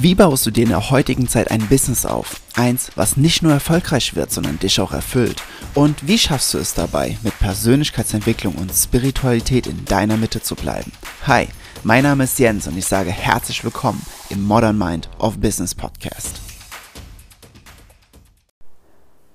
Wie 0.00 0.14
baust 0.14 0.46
du 0.46 0.52
dir 0.52 0.62
in 0.62 0.68
der 0.68 0.90
heutigen 0.90 1.26
Zeit 1.26 1.50
ein 1.50 1.66
Business 1.66 2.06
auf? 2.06 2.40
Eins, 2.54 2.92
was 2.94 3.16
nicht 3.16 3.42
nur 3.42 3.52
erfolgreich 3.52 4.14
wird, 4.14 4.30
sondern 4.30 4.60
dich 4.60 4.80
auch 4.80 4.92
erfüllt. 4.92 5.42
Und 5.74 6.06
wie 6.06 6.18
schaffst 6.18 6.54
du 6.54 6.58
es 6.58 6.72
dabei, 6.72 7.18
mit 7.24 7.36
Persönlichkeitsentwicklung 7.40 8.54
und 8.54 8.70
Spiritualität 8.72 9.66
in 9.66 9.84
deiner 9.86 10.16
Mitte 10.16 10.40
zu 10.40 10.54
bleiben? 10.54 10.92
Hi, 11.26 11.48
mein 11.82 12.04
Name 12.04 12.24
ist 12.24 12.38
Jens 12.38 12.68
und 12.68 12.78
ich 12.78 12.86
sage 12.86 13.10
herzlich 13.10 13.64
willkommen 13.64 14.00
im 14.30 14.40
Modern 14.40 14.78
Mind 14.78 15.10
of 15.18 15.36
Business 15.40 15.74
Podcast. 15.74 16.40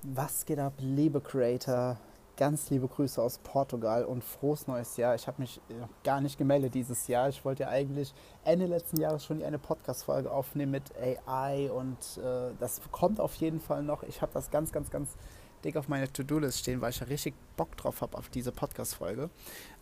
Was 0.04 0.45
geht 0.45 0.59
ab, 0.59 0.75
liebe 0.80 1.20
Creator? 1.20 1.98
Ganz 2.43 2.69
liebe 2.69 2.89
Grüße 2.89 3.21
aus 3.21 3.37
Portugal 3.37 4.03
und 4.03 4.21
frohes 4.21 4.67
neues 4.67 4.97
Jahr. 4.97 5.15
Ich 5.15 5.27
habe 5.27 5.41
mich 5.41 5.61
äh, 5.69 5.75
gar 6.03 6.19
nicht 6.19 6.37
gemeldet 6.37 6.73
dieses 6.73 7.07
Jahr. 7.07 7.29
Ich 7.29 7.45
wollte 7.45 7.63
ja 7.63 7.69
eigentlich 7.69 8.13
Ende 8.43 8.65
letzten 8.65 8.99
Jahres 8.99 9.23
schon 9.23 9.41
eine 9.41 9.57
Podcast-Folge 9.57 10.29
aufnehmen 10.29 10.73
mit 10.73 10.83
AI 10.97 11.71
und 11.71 11.95
äh, 12.17 12.51
das 12.59 12.81
kommt 12.91 13.21
auf 13.21 13.34
jeden 13.35 13.61
Fall 13.61 13.81
noch. 13.81 14.03
Ich 14.03 14.21
habe 14.21 14.34
das 14.34 14.51
ganz, 14.51 14.73
ganz, 14.73 14.91
ganz 14.91 15.15
dick 15.63 15.77
auf 15.77 15.87
meine 15.87 16.11
To-Do-List 16.11 16.59
stehen, 16.59 16.81
weil 16.81 16.89
ich 16.89 16.99
ja 16.99 17.05
richtig 17.05 17.34
Bock 17.55 17.77
drauf 17.77 18.01
habe 18.01 18.17
auf 18.17 18.27
diese 18.27 18.51
Podcast-Folge. 18.51 19.29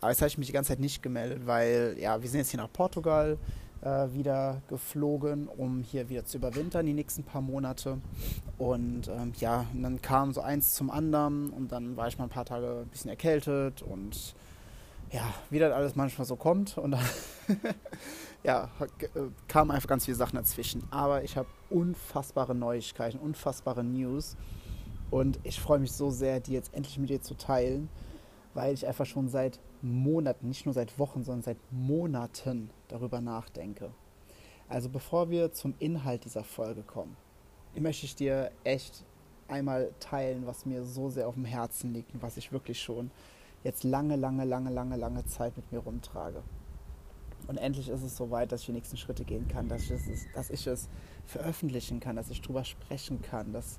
Aber 0.00 0.10
jetzt 0.12 0.20
habe 0.20 0.28
ich 0.28 0.38
mich 0.38 0.46
die 0.46 0.52
ganze 0.52 0.68
Zeit 0.68 0.78
nicht 0.78 1.02
gemeldet, 1.02 1.44
weil 1.48 1.96
ja, 1.98 2.22
wir 2.22 2.30
sind 2.30 2.38
jetzt 2.38 2.50
hier 2.50 2.60
nach 2.60 2.72
Portugal 2.72 3.38
wieder 3.82 4.62
geflogen, 4.68 5.48
um 5.48 5.82
hier 5.82 6.08
wieder 6.08 6.24
zu 6.24 6.36
überwintern 6.36 6.86
die 6.86 6.92
nächsten 6.92 7.24
paar 7.24 7.42
Monate. 7.42 7.98
Und 8.58 9.08
ähm, 9.08 9.32
ja, 9.38 9.66
und 9.74 9.82
dann 9.82 10.00
kam 10.00 10.32
so 10.32 10.40
eins 10.40 10.74
zum 10.74 10.90
anderen 10.90 11.50
und 11.50 11.72
dann 11.72 11.96
war 11.96 12.06
ich 12.08 12.18
mal 12.18 12.24
ein 12.24 12.30
paar 12.30 12.44
Tage 12.44 12.82
ein 12.82 12.88
bisschen 12.88 13.10
erkältet 13.10 13.82
und 13.82 14.34
ja, 15.12 15.22
wie 15.50 15.58
das 15.58 15.72
alles 15.72 15.94
manchmal 15.94 16.26
so 16.26 16.36
kommt. 16.36 16.78
Und 16.78 16.92
dann 16.92 17.04
ja, 18.42 18.70
äh, 18.80 19.20
kamen 19.48 19.70
einfach 19.70 19.88
ganz 19.88 20.04
viele 20.06 20.16
Sachen 20.16 20.36
dazwischen. 20.36 20.84
Aber 20.90 21.22
ich 21.22 21.36
habe 21.36 21.48
unfassbare 21.70 22.54
Neuigkeiten, 22.54 23.18
unfassbare 23.18 23.84
News. 23.84 24.36
Und 25.10 25.38
ich 25.42 25.60
freue 25.60 25.78
mich 25.78 25.92
so 25.92 26.10
sehr, 26.10 26.40
die 26.40 26.52
jetzt 26.52 26.72
endlich 26.72 26.98
mit 26.98 27.10
dir 27.10 27.20
zu 27.20 27.34
teilen, 27.34 27.90
weil 28.54 28.74
ich 28.74 28.86
einfach 28.86 29.06
schon 29.06 29.28
seit 29.28 29.60
Monaten, 29.80 30.48
nicht 30.48 30.66
nur 30.66 30.74
seit 30.74 30.98
Wochen, 30.98 31.24
sondern 31.24 31.42
seit 31.42 31.58
Monaten 31.70 32.70
darüber 32.88 33.20
nachdenke. 33.20 33.90
Also 34.68 34.88
bevor 34.88 35.30
wir 35.30 35.52
zum 35.52 35.74
Inhalt 35.78 36.24
dieser 36.24 36.44
Folge 36.44 36.82
kommen, 36.82 37.16
möchte 37.74 38.06
ich 38.06 38.14
dir 38.14 38.50
echt 38.64 39.04
einmal 39.48 39.92
teilen, 40.00 40.46
was 40.46 40.66
mir 40.66 40.84
so 40.84 41.10
sehr 41.10 41.28
auf 41.28 41.34
dem 41.34 41.44
Herzen 41.44 41.92
liegt 41.92 42.14
und 42.14 42.22
was 42.22 42.36
ich 42.36 42.52
wirklich 42.52 42.80
schon 42.80 43.10
jetzt 43.64 43.84
lange, 43.84 44.16
lange, 44.16 44.44
lange, 44.44 44.70
lange, 44.70 44.96
lange 44.96 45.24
Zeit 45.26 45.56
mit 45.56 45.70
mir 45.72 45.78
rumtrage. 45.78 46.42
Und 47.48 47.56
endlich 47.58 47.88
ist 47.88 48.02
es 48.02 48.16
soweit, 48.16 48.52
dass 48.52 48.60
ich 48.60 48.66
die 48.66 48.72
nächsten 48.72 48.96
Schritte 48.96 49.24
gehen 49.24 49.48
kann, 49.48 49.68
dass 49.68 49.82
ich 49.82 49.90
es, 49.90 50.26
dass 50.34 50.50
ich 50.50 50.66
es 50.66 50.88
veröffentlichen 51.26 52.00
kann, 52.00 52.16
dass 52.16 52.30
ich 52.30 52.40
drüber 52.40 52.64
sprechen 52.64 53.20
kann, 53.20 53.52
dass, 53.52 53.78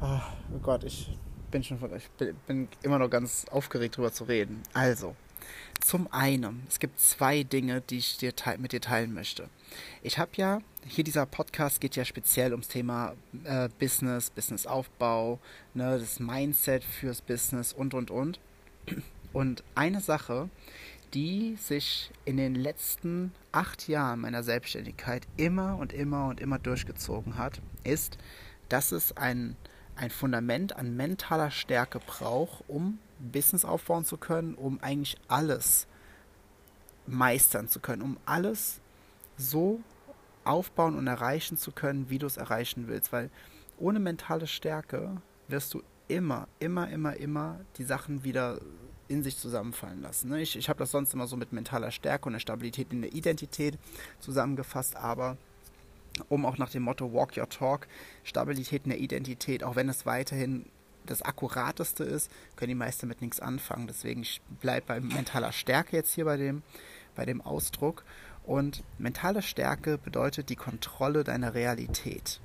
oh 0.00 0.58
Gott, 0.62 0.84
ich 0.84 1.16
bin 1.48 1.64
schon, 1.64 1.78
ich 1.96 2.08
bin 2.46 2.68
immer 2.82 2.98
noch 2.98 3.10
ganz 3.10 3.46
aufgeregt 3.50 3.96
drüber 3.96 4.12
zu 4.12 4.24
reden. 4.24 4.62
Also, 4.72 5.16
zum 5.80 6.12
einen, 6.12 6.64
es 6.68 6.78
gibt 6.78 7.00
zwei 7.00 7.42
Dinge, 7.42 7.80
die 7.80 7.98
ich 7.98 8.18
dir 8.18 8.32
mit 8.58 8.72
dir 8.72 8.80
teilen 8.80 9.14
möchte. 9.14 9.48
Ich 10.02 10.18
habe 10.18 10.32
ja, 10.34 10.60
hier 10.86 11.04
dieser 11.04 11.26
Podcast 11.26 11.80
geht 11.80 11.96
ja 11.96 12.04
speziell 12.04 12.52
ums 12.52 12.68
Thema 12.68 13.14
äh, 13.44 13.68
Business, 13.78 14.30
Businessaufbau, 14.30 15.38
ne, 15.74 15.98
das 15.98 16.20
Mindset 16.20 16.82
fürs 16.82 17.20
Business 17.20 17.72
und, 17.72 17.94
und, 17.94 18.10
und. 18.10 18.40
Und 19.32 19.62
eine 19.74 20.00
Sache, 20.00 20.48
die 21.14 21.56
sich 21.56 22.10
in 22.24 22.36
den 22.36 22.54
letzten 22.54 23.32
acht 23.52 23.88
Jahren 23.88 24.20
meiner 24.20 24.42
Selbstständigkeit 24.42 25.26
immer 25.36 25.76
und 25.78 25.92
immer 25.92 26.28
und 26.28 26.40
immer 26.40 26.58
durchgezogen 26.58 27.38
hat, 27.38 27.60
ist, 27.84 28.18
dass 28.68 28.92
es 28.92 29.16
ein, 29.16 29.56
ein 29.98 30.10
Fundament 30.10 30.76
an 30.76 30.96
mentaler 30.96 31.50
Stärke 31.50 31.98
braucht, 31.98 32.64
um 32.68 32.98
Business 33.18 33.64
aufbauen 33.64 34.04
zu 34.04 34.16
können, 34.16 34.54
um 34.54 34.80
eigentlich 34.80 35.16
alles 35.26 35.86
meistern 37.06 37.68
zu 37.68 37.80
können, 37.80 38.02
um 38.02 38.16
alles 38.24 38.80
so 39.36 39.80
aufbauen 40.44 40.96
und 40.96 41.06
erreichen 41.06 41.56
zu 41.56 41.72
können, 41.72 42.10
wie 42.10 42.18
du 42.18 42.26
es 42.26 42.36
erreichen 42.36 42.86
willst. 42.86 43.12
Weil 43.12 43.30
ohne 43.78 43.98
mentale 43.98 44.46
Stärke 44.46 45.20
wirst 45.48 45.74
du 45.74 45.82
immer, 46.06 46.48
immer, 46.58 46.88
immer, 46.88 47.16
immer 47.16 47.60
die 47.76 47.84
Sachen 47.84 48.24
wieder 48.24 48.60
in 49.08 49.22
sich 49.22 49.36
zusammenfallen 49.38 50.02
lassen. 50.02 50.28
Ne? 50.28 50.42
Ich, 50.42 50.56
ich 50.56 50.68
habe 50.68 50.78
das 50.78 50.90
sonst 50.90 51.12
immer 51.14 51.26
so 51.26 51.36
mit 51.36 51.52
mentaler 51.52 51.90
Stärke 51.90 52.26
und 52.26 52.34
der 52.34 52.40
Stabilität 52.40 52.92
in 52.92 53.02
der 53.02 53.12
Identität 53.12 53.78
zusammengefasst, 54.20 54.96
aber 54.96 55.38
um 56.28 56.46
auch 56.46 56.58
nach 56.58 56.70
dem 56.70 56.82
Motto 56.82 57.12
Walk 57.12 57.36
Your 57.36 57.48
Talk, 57.48 57.86
Stabilität 58.24 58.84
in 58.84 58.90
der 58.90 59.00
Identität, 59.00 59.64
auch 59.64 59.76
wenn 59.76 59.88
es 59.88 60.06
weiterhin 60.06 60.66
das 61.06 61.22
Akkurateste 61.22 62.04
ist, 62.04 62.30
können 62.56 62.70
die 62.70 62.74
meisten 62.74 63.08
mit 63.08 63.22
nichts 63.22 63.40
anfangen. 63.40 63.86
Deswegen 63.86 64.26
bleibe 64.60 64.86
bei 64.86 65.00
mentaler 65.00 65.52
Stärke 65.52 65.96
jetzt 65.96 66.12
hier 66.12 66.24
bei 66.24 66.36
dem, 66.36 66.62
bei 67.14 67.24
dem 67.24 67.40
Ausdruck. 67.40 68.04
Und 68.44 68.82
mentale 68.98 69.42
Stärke 69.42 69.98
bedeutet 69.98 70.48
die 70.48 70.56
Kontrolle 70.56 71.24
deiner 71.24 71.54
Realität. 71.54 72.40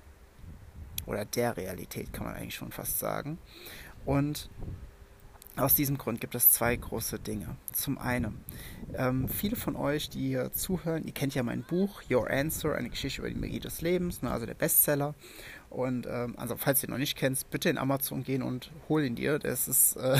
Oder 1.05 1.25
der 1.25 1.57
Realität 1.57 2.13
kann 2.13 2.25
man 2.25 2.35
eigentlich 2.35 2.55
schon 2.55 2.71
fast 2.71 2.99
sagen. 2.99 3.37
Und 4.05 4.49
aus 5.55 5.75
diesem 5.75 5.99
Grund 5.99 6.19
gibt 6.19 6.33
es 6.33 6.51
zwei 6.51 6.75
große 6.75 7.19
Dinge. 7.19 7.55
Zum 7.73 7.99
einen, 7.99 8.43
ähm, 8.95 9.29
viele 9.29 9.55
von 9.55 9.75
euch, 9.75 10.09
die 10.09 10.29
hier 10.29 10.51
zuhören, 10.51 11.05
ihr 11.05 11.13
kennt 11.13 11.35
ja 11.35 11.43
mein 11.43 11.61
Buch 11.61 12.01
Your 12.09 12.27
Answer, 12.29 12.73
eine 12.73 12.89
Geschichte 12.89 13.21
über 13.21 13.29
die 13.29 13.39
Magie 13.39 13.59
des 13.59 13.81
Lebens, 13.81 14.23
ne, 14.23 14.31
also 14.31 14.47
der 14.47 14.55
Bestseller. 14.55 15.13
Und 15.69 16.07
ähm, 16.07 16.35
also 16.37 16.55
falls 16.55 16.81
du 16.81 16.87
ihn 16.87 16.91
noch 16.91 16.97
nicht 16.97 17.17
kennst, 17.17 17.51
bitte 17.51 17.69
in 17.69 17.77
Amazon 17.77 18.23
gehen 18.23 18.41
und 18.41 18.71
hol 18.89 19.03
ihn 19.03 19.15
dir. 19.15 19.37
Das 19.37 19.67
ist, 19.67 19.95
äh, 19.95 20.17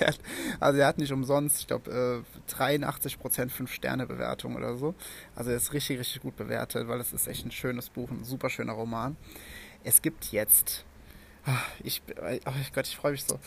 also 0.60 0.78
er 0.78 0.86
hat 0.86 0.98
nicht 0.98 1.12
umsonst, 1.12 1.60
ich 1.60 1.66
glaube, 1.66 2.24
äh, 2.48 2.52
83% 2.52 3.50
5-Sterne-Bewertung 3.50 4.56
oder 4.56 4.76
so. 4.76 4.94
Also 5.34 5.50
er 5.50 5.56
ist 5.56 5.72
richtig, 5.72 5.98
richtig 5.98 6.22
gut 6.22 6.36
bewertet, 6.36 6.86
weil 6.88 7.00
es 7.00 7.14
ist 7.14 7.28
echt 7.28 7.46
ein 7.46 7.50
schönes 7.50 7.88
Buch, 7.88 8.10
ein 8.10 8.24
super 8.24 8.50
schöner 8.50 8.74
Roman. 8.74 9.16
Es 9.84 10.02
gibt 10.02 10.32
jetzt, 10.32 10.84
ah, 11.46 11.56
ich, 11.82 12.02
oh 12.46 12.52
Gott, 12.74 12.86
ich 12.86 12.96
freue 12.96 13.12
mich 13.12 13.24
so 13.24 13.38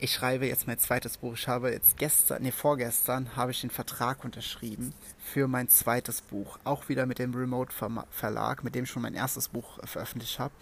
ich 0.00 0.14
schreibe 0.14 0.46
jetzt 0.46 0.66
mein 0.66 0.78
zweites 0.78 1.18
Buch. 1.18 1.34
Ich 1.34 1.46
habe 1.46 1.70
jetzt 1.70 1.98
gestern, 1.98 2.42
nee, 2.42 2.52
vorgestern 2.52 3.36
habe 3.36 3.50
ich 3.50 3.60
den 3.60 3.68
Vertrag 3.68 4.24
unterschrieben 4.24 4.94
für 5.18 5.46
mein 5.46 5.68
zweites 5.68 6.22
Buch. 6.22 6.58
Auch 6.64 6.88
wieder 6.88 7.04
mit 7.04 7.18
dem 7.18 7.34
Remote 7.34 7.72
Verlag, 8.10 8.64
mit 8.64 8.74
dem 8.74 8.84
ich 8.84 8.90
schon 8.90 9.02
mein 9.02 9.14
erstes 9.14 9.48
Buch 9.48 9.78
veröffentlicht 9.84 10.38
habe. 10.38 10.54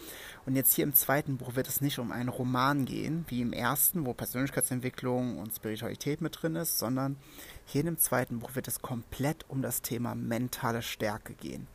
Und 0.44 0.56
jetzt 0.56 0.74
hier 0.74 0.82
im 0.82 0.92
zweiten 0.92 1.36
Buch 1.36 1.54
wird 1.54 1.68
es 1.68 1.80
nicht 1.80 2.00
um 2.00 2.10
einen 2.10 2.28
Roman 2.28 2.84
gehen, 2.84 3.26
wie 3.28 3.40
im 3.40 3.52
ersten, 3.52 4.06
wo 4.06 4.12
Persönlichkeitsentwicklung 4.12 5.38
und 5.38 5.54
Spiritualität 5.54 6.20
mit 6.20 6.42
drin 6.42 6.56
ist, 6.56 6.78
sondern 6.78 7.16
hier 7.64 7.82
in 7.82 7.86
dem 7.86 7.98
zweiten 7.98 8.40
Buch 8.40 8.56
wird 8.56 8.66
es 8.66 8.82
komplett 8.82 9.48
um 9.48 9.62
das 9.62 9.82
Thema 9.82 10.16
mentale 10.16 10.82
Stärke 10.82 11.34
gehen. 11.34 11.68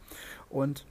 Und 0.49 0.85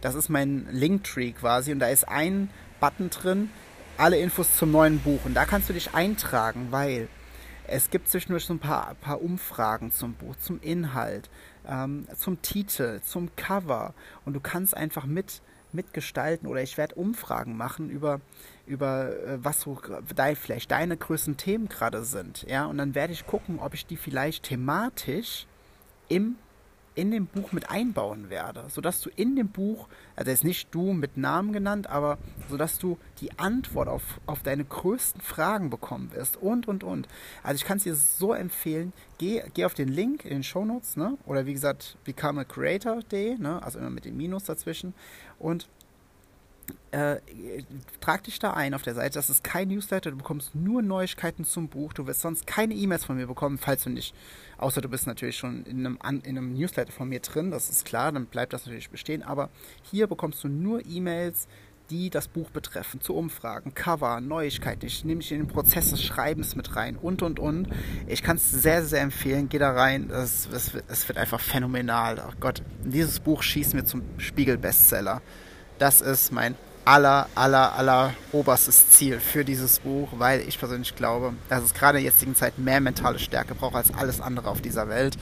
Das 0.00 0.14
ist 0.14 0.28
mein 0.28 0.68
Linktree 0.70 1.32
quasi 1.32 1.72
und 1.72 1.80
da 1.80 1.88
ist 1.88 2.06
ein 2.08 2.50
Button 2.80 3.10
drin, 3.10 3.50
alle 3.98 4.16
Infos 4.18 4.56
zum 4.56 4.70
neuen 4.70 5.00
Buch. 5.00 5.18
Und 5.24 5.34
da 5.34 5.44
kannst 5.44 5.68
du 5.68 5.74
dich 5.74 5.94
eintragen, 5.94 6.68
weil 6.70 7.08
es 7.66 7.90
gibt 7.90 8.08
zwischendurch 8.08 8.46
so 8.46 8.54
ein 8.54 8.58
paar, 8.58 8.94
paar 8.94 9.20
Umfragen 9.22 9.92
zum 9.92 10.14
Buch, 10.14 10.34
zum 10.36 10.58
Inhalt, 10.60 11.28
ähm, 11.68 12.08
zum 12.16 12.40
Titel, 12.42 13.00
zum 13.02 13.36
Cover. 13.36 13.94
Und 14.24 14.32
du 14.32 14.40
kannst 14.40 14.74
einfach 14.76 15.04
mit 15.04 15.42
mitgestalten 15.72 16.48
oder 16.48 16.62
ich 16.62 16.76
werde 16.76 16.96
Umfragen 16.96 17.56
machen 17.56 17.90
über, 17.90 18.20
über 18.70 19.10
äh, 19.10 19.38
was 19.42 19.62
so 19.62 19.78
dein, 20.14 20.36
vielleicht 20.36 20.70
deine 20.70 20.96
größten 20.96 21.36
Themen 21.36 21.68
gerade 21.68 22.04
sind. 22.04 22.46
Ja? 22.48 22.66
Und 22.66 22.78
dann 22.78 22.94
werde 22.94 23.12
ich 23.12 23.26
gucken, 23.26 23.58
ob 23.58 23.74
ich 23.74 23.84
die 23.84 23.96
vielleicht 23.96 24.44
thematisch 24.44 25.46
im 26.08 26.36
in 26.96 27.12
dem 27.12 27.26
Buch 27.26 27.52
mit 27.52 27.70
einbauen 27.70 28.30
werde, 28.30 28.64
sodass 28.68 29.00
du 29.00 29.10
in 29.14 29.36
dem 29.36 29.48
Buch, 29.48 29.88
also 30.16 30.30
jetzt 30.30 30.44
nicht 30.44 30.74
du 30.74 30.92
mit 30.92 31.16
Namen 31.16 31.52
genannt, 31.52 31.86
aber 31.86 32.18
sodass 32.48 32.78
du 32.78 32.98
die 33.20 33.38
Antwort 33.38 33.88
auf, 33.88 34.20
auf 34.26 34.42
deine 34.42 34.64
größten 34.64 35.20
Fragen 35.20 35.70
bekommen 35.70 36.12
wirst 36.12 36.36
und, 36.36 36.66
und, 36.66 36.82
und. 36.82 37.08
Also 37.42 37.56
ich 37.56 37.64
kann 37.64 37.78
es 37.78 37.84
dir 37.84 37.94
so 37.94 38.34
empfehlen, 38.34 38.92
geh, 39.18 39.42
geh 39.54 39.64
auf 39.64 39.74
den 39.74 39.88
Link 39.88 40.24
in 40.24 40.30
den 40.30 40.42
Shownotes, 40.42 40.96
ne? 40.96 41.16
oder 41.26 41.46
wie 41.46 41.54
gesagt, 41.54 41.96
become 42.04 42.40
a 42.40 42.44
creator 42.44 43.00
day, 43.04 43.36
ne? 43.38 43.62
also 43.62 43.78
immer 43.78 43.90
mit 43.90 44.04
dem 44.04 44.16
Minus 44.16 44.44
dazwischen 44.44 44.92
und 45.38 45.68
äh, 46.92 47.20
trag 48.00 48.24
dich 48.24 48.38
da 48.38 48.52
ein 48.52 48.74
auf 48.74 48.82
der 48.82 48.94
Seite. 48.94 49.14
Das 49.14 49.30
ist 49.30 49.44
kein 49.44 49.68
Newsletter. 49.68 50.10
Du 50.10 50.16
bekommst 50.16 50.54
nur 50.54 50.82
Neuigkeiten 50.82 51.44
zum 51.44 51.68
Buch. 51.68 51.92
Du 51.92 52.06
wirst 52.06 52.20
sonst 52.20 52.46
keine 52.46 52.74
E-Mails 52.74 53.04
von 53.04 53.16
mir 53.16 53.26
bekommen, 53.26 53.58
falls 53.58 53.84
du 53.84 53.90
nicht, 53.90 54.14
außer 54.58 54.80
du 54.80 54.88
bist 54.88 55.06
natürlich 55.06 55.36
schon 55.36 55.64
in 55.64 55.86
einem, 55.86 55.98
in 56.24 56.36
einem 56.36 56.52
Newsletter 56.54 56.92
von 56.92 57.08
mir 57.08 57.20
drin. 57.20 57.50
Das 57.50 57.70
ist 57.70 57.84
klar, 57.84 58.12
dann 58.12 58.26
bleibt 58.26 58.52
das 58.52 58.66
natürlich 58.66 58.90
bestehen. 58.90 59.22
Aber 59.22 59.50
hier 59.82 60.06
bekommst 60.06 60.42
du 60.42 60.48
nur 60.48 60.84
E-Mails, 60.86 61.46
die 61.90 62.08
das 62.08 62.28
Buch 62.28 62.50
betreffen, 62.50 63.00
zu 63.00 63.14
Umfragen, 63.14 63.74
Cover, 63.74 64.20
Neuigkeiten. 64.20 64.86
Ich 64.86 65.04
nehme 65.04 65.20
dich 65.20 65.32
in 65.32 65.38
den 65.38 65.48
Prozess 65.48 65.90
des 65.90 66.02
Schreibens 66.02 66.54
mit 66.54 66.76
rein 66.76 66.96
und 66.96 67.22
und 67.22 67.40
und. 67.40 67.68
Ich 68.06 68.22
kann 68.22 68.36
es 68.36 68.50
sehr, 68.50 68.84
sehr 68.84 69.00
empfehlen. 69.00 69.48
Geh 69.48 69.58
da 69.58 69.72
rein. 69.72 70.08
Es, 70.10 70.48
es, 70.52 70.72
es 70.86 71.08
wird 71.08 71.18
einfach 71.18 71.40
phänomenal. 71.40 72.22
Oh 72.24 72.32
Gott, 72.38 72.62
dieses 72.84 73.18
Buch 73.18 73.42
schießt 73.42 73.74
mir 73.74 73.84
zum 73.84 74.02
Spiegel-Bestseller. 74.18 75.20
Das 75.78 76.00
ist 76.00 76.30
mein 76.30 76.54
aller, 76.84 77.28
aller, 77.34 77.74
aller 77.74 78.14
oberstes 78.32 78.90
Ziel 78.90 79.20
für 79.20 79.44
dieses 79.44 79.80
Buch, 79.80 80.08
weil 80.12 80.40
ich 80.48 80.58
persönlich 80.58 80.96
glaube, 80.96 81.34
dass 81.48 81.62
es 81.62 81.74
gerade 81.74 81.98
in 81.98 82.04
der 82.04 82.12
jetzigen 82.12 82.34
Zeit 82.34 82.58
mehr 82.58 82.80
mentale 82.80 83.18
Stärke 83.18 83.54
braucht 83.54 83.74
als 83.74 83.92
alles 83.94 84.20
andere 84.20 84.48
auf 84.48 84.60
dieser 84.60 84.88
Welt, 84.88 85.16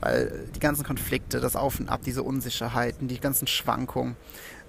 weil 0.00 0.48
die 0.54 0.60
ganzen 0.60 0.84
Konflikte, 0.84 1.40
das 1.40 1.56
Auf 1.56 1.80
und 1.80 1.88
Ab, 1.88 2.00
diese 2.04 2.22
Unsicherheiten, 2.22 3.08
die 3.08 3.20
ganzen 3.20 3.46
Schwankungen 3.46 4.16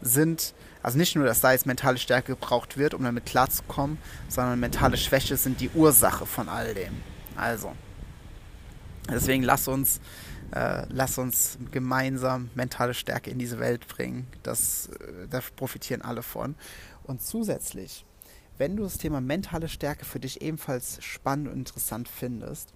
sind, 0.01 0.53
also 0.83 0.97
nicht 0.97 1.15
nur, 1.15 1.25
dass 1.25 1.41
da 1.41 1.51
jetzt 1.51 1.67
mentale 1.67 1.97
Stärke 1.97 2.33
gebraucht 2.33 2.77
wird, 2.77 2.93
um 2.93 3.03
damit 3.03 3.25
klarzukommen, 3.25 3.97
sondern 4.27 4.59
mentale 4.59 4.97
Schwäche 4.97 5.37
sind 5.37 5.61
die 5.61 5.69
Ursache 5.69 6.25
von 6.25 6.49
all 6.49 6.73
dem. 6.73 6.93
Also, 7.35 7.73
deswegen 9.09 9.43
lass 9.43 9.67
uns 9.67 10.01
äh, 10.53 10.85
lass 10.89 11.17
uns 11.17 11.57
gemeinsam 11.71 12.49
mentale 12.55 12.93
Stärke 12.93 13.29
in 13.29 13.39
diese 13.39 13.59
Welt 13.59 13.87
bringen. 13.87 14.27
Das, 14.43 14.87
äh, 14.87 15.27
da 15.29 15.39
profitieren 15.55 16.01
alle 16.01 16.23
von. 16.23 16.55
Und 17.03 17.21
zusätzlich, 17.21 18.05
wenn 18.57 18.75
du 18.75 18.83
das 18.83 18.97
Thema 18.97 19.21
mentale 19.21 19.69
Stärke 19.69 20.05
für 20.05 20.19
dich 20.19 20.41
ebenfalls 20.41 21.03
spannend 21.03 21.47
und 21.47 21.57
interessant 21.57 22.07
findest, 22.07 22.73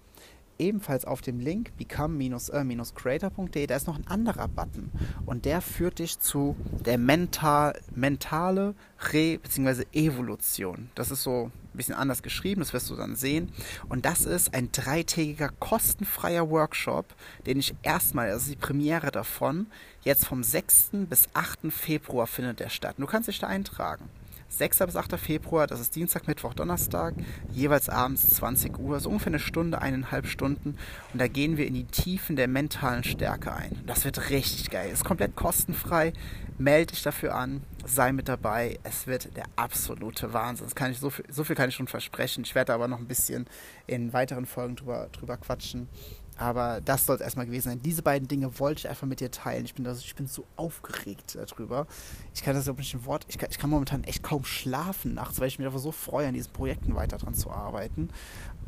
ebenfalls 0.58 1.04
auf 1.04 1.20
dem 1.20 1.40
Link 1.40 1.76
become-creator.de, 1.76 3.66
da 3.66 3.76
ist 3.76 3.86
noch 3.86 3.96
ein 3.98 4.06
anderer 4.06 4.48
Button 4.48 4.90
und 5.24 5.44
der 5.44 5.60
führt 5.60 5.98
dich 5.98 6.18
zu 6.18 6.56
der 6.84 6.98
mental, 6.98 7.78
mentale 7.94 8.74
Re- 9.12 9.38
bzw. 9.38 9.84
Evolution. 9.92 10.90
Das 10.94 11.10
ist 11.10 11.22
so 11.22 11.50
ein 11.74 11.76
bisschen 11.76 11.94
anders 11.94 12.22
geschrieben, 12.22 12.60
das 12.60 12.72
wirst 12.72 12.88
du 12.88 12.96
dann 12.96 13.16
sehen. 13.16 13.52
Und 13.88 14.06
das 14.06 14.24
ist 14.24 14.54
ein 14.54 14.70
dreitägiger 14.72 15.50
kostenfreier 15.58 16.48
Workshop, 16.48 17.14
den 17.46 17.58
ich 17.58 17.74
erstmal, 17.82 18.30
das 18.30 18.44
ist 18.44 18.52
die 18.52 18.56
Premiere 18.56 19.10
davon, 19.10 19.66
jetzt 20.02 20.26
vom 20.26 20.42
6. 20.42 20.90
bis 21.08 21.28
8. 21.34 21.70
Februar 21.70 22.26
findet 22.26 22.60
der 22.60 22.70
statt. 22.70 22.96
Du 22.98 23.06
kannst 23.06 23.28
dich 23.28 23.38
da 23.38 23.46
eintragen. 23.48 24.08
6. 24.48 24.78
bis 24.78 24.96
8. 24.96 25.18
Februar, 25.18 25.66
das 25.66 25.80
ist 25.80 25.94
Dienstag, 25.96 26.26
Mittwoch, 26.26 26.54
Donnerstag, 26.54 27.14
jeweils 27.52 27.88
abends 27.88 28.28
20 28.30 28.78
Uhr, 28.78 29.00
so 29.00 29.10
ungefähr 29.10 29.28
eine 29.28 29.38
Stunde, 29.38 29.82
eineinhalb 29.82 30.26
Stunden. 30.26 30.76
Und 31.12 31.20
da 31.20 31.28
gehen 31.28 31.56
wir 31.56 31.66
in 31.66 31.74
die 31.74 31.84
Tiefen 31.84 32.36
der 32.36 32.48
mentalen 32.48 33.04
Stärke 33.04 33.52
ein. 33.52 33.82
Das 33.86 34.04
wird 34.04 34.30
richtig 34.30 34.70
geil. 34.70 34.90
Ist 34.90 35.04
komplett 35.04 35.36
kostenfrei. 35.36 36.12
Melde 36.58 36.92
dich 36.92 37.02
dafür 37.02 37.34
an, 37.34 37.62
sei 37.84 38.12
mit 38.12 38.28
dabei. 38.28 38.78
Es 38.82 39.06
wird 39.06 39.36
der 39.36 39.44
absolute 39.56 40.32
Wahnsinn. 40.32 40.66
Das 40.66 40.74
kann 40.74 40.90
ich 40.90 40.98
so, 40.98 41.10
viel, 41.10 41.26
so 41.28 41.44
viel 41.44 41.54
kann 41.54 41.68
ich 41.68 41.74
schon 41.74 41.88
versprechen. 41.88 42.44
Ich 42.44 42.54
werde 42.54 42.72
aber 42.72 42.88
noch 42.88 42.98
ein 42.98 43.06
bisschen 43.06 43.46
in 43.86 44.12
weiteren 44.14 44.46
Folgen 44.46 44.76
drüber, 44.76 45.08
drüber 45.12 45.36
quatschen. 45.36 45.88
Aber 46.38 46.82
das 46.82 47.06
soll 47.06 47.16
es 47.16 47.22
erstmal 47.22 47.46
gewesen 47.46 47.70
sein. 47.70 47.82
Diese 47.82 48.02
beiden 48.02 48.28
Dinge 48.28 48.58
wollte 48.58 48.80
ich 48.80 48.88
einfach 48.88 49.06
mit 49.06 49.20
dir 49.20 49.30
teilen. 49.30 49.64
Ich 49.64 49.74
bin, 49.74 49.84
das, 49.84 50.00
ich 50.00 50.14
bin 50.14 50.26
so 50.26 50.44
aufgeregt 50.56 51.34
darüber. 51.34 51.86
Ich 52.34 52.42
kann 52.42 52.54
das 52.54 52.64
überhaupt 52.64 52.80
nicht 52.80 52.94
ein 52.94 53.06
Wort. 53.06 53.24
Ich 53.28 53.38
kann, 53.38 53.48
ich 53.50 53.58
kann 53.58 53.70
momentan 53.70 54.04
echt 54.04 54.22
kaum 54.22 54.44
schlafen 54.44 55.14
nachts, 55.14 55.40
weil 55.40 55.48
ich 55.48 55.58
mich 55.58 55.66
einfach 55.66 55.80
so 55.80 55.92
freue, 55.92 56.28
an 56.28 56.34
diesen 56.34 56.52
Projekten 56.52 56.94
weiter 56.94 57.16
dran 57.16 57.34
zu 57.34 57.50
arbeiten. 57.50 58.10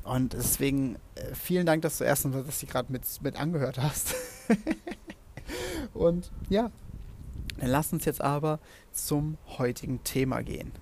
Und 0.03 0.33
deswegen 0.33 0.97
äh, 1.15 1.35
vielen 1.35 1.67
Dank, 1.67 1.83
dass 1.83 1.99
du 1.99 2.05
erstens, 2.05 2.35
dass 2.47 2.61
du 2.61 2.67
gerade 2.67 2.91
mit, 2.91 3.03
mit 3.23 3.37
angehört 3.37 3.79
hast. 3.79 4.15
Und 5.95 6.31
ja, 6.49 6.71
dann 7.59 7.69
lass 7.69 7.93
uns 7.93 8.07
jetzt 8.07 8.23
aber 8.23 8.61
zum 8.93 9.37
heutigen 9.59 10.03
Thema 10.05 10.43
gehen. 10.43 10.73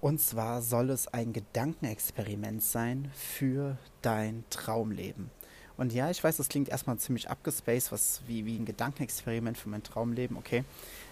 Und 0.00 0.20
zwar 0.20 0.62
soll 0.62 0.90
es 0.90 1.08
ein 1.08 1.32
Gedankenexperiment 1.32 2.62
sein 2.62 3.10
für 3.14 3.78
dein 4.02 4.44
Traumleben. 4.50 5.30
Und 5.76 5.92
ja, 5.92 6.10
ich 6.10 6.22
weiß, 6.22 6.36
das 6.36 6.48
klingt 6.48 6.68
erstmal 6.68 6.98
ziemlich 6.98 7.28
abgespaced, 7.28 7.90
was 7.90 8.22
wie, 8.26 8.46
wie 8.46 8.56
ein 8.56 8.64
Gedankenexperiment 8.64 9.58
für 9.58 9.68
mein 9.68 9.82
Traumleben, 9.82 10.36
okay. 10.36 10.64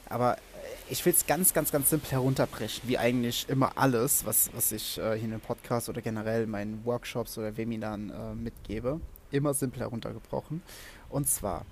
Aber 0.09 0.37
ich 0.89 1.05
will 1.05 1.13
es 1.13 1.27
ganz, 1.27 1.53
ganz, 1.53 1.73
ganz 1.73 1.91
simpel 1.91 2.11
herunterbrechen, 2.11 2.89
wie 2.89 2.99
eigentlich 2.99 3.49
immer 3.49 3.73
alles, 3.77 4.25
was, 4.25 4.51
was 4.55 4.73
ich 4.73 4.99
äh, 4.99 5.15
hier 5.15 5.25
in 5.25 5.31
dem 5.31 5.41
Podcast 5.41 5.89
oder 5.89 6.01
generell 6.01 6.45
in 6.45 6.51
meinen 6.51 6.85
Workshops 6.85 7.39
oder 7.39 7.57
Webinaren 7.57 8.11
äh, 8.11 8.35
mitgebe. 8.35 9.01
Immer 9.31 9.55
simpel 9.55 9.81
heruntergebrochen. 9.81 10.63
Und 11.09 11.29
zwar 11.29 11.65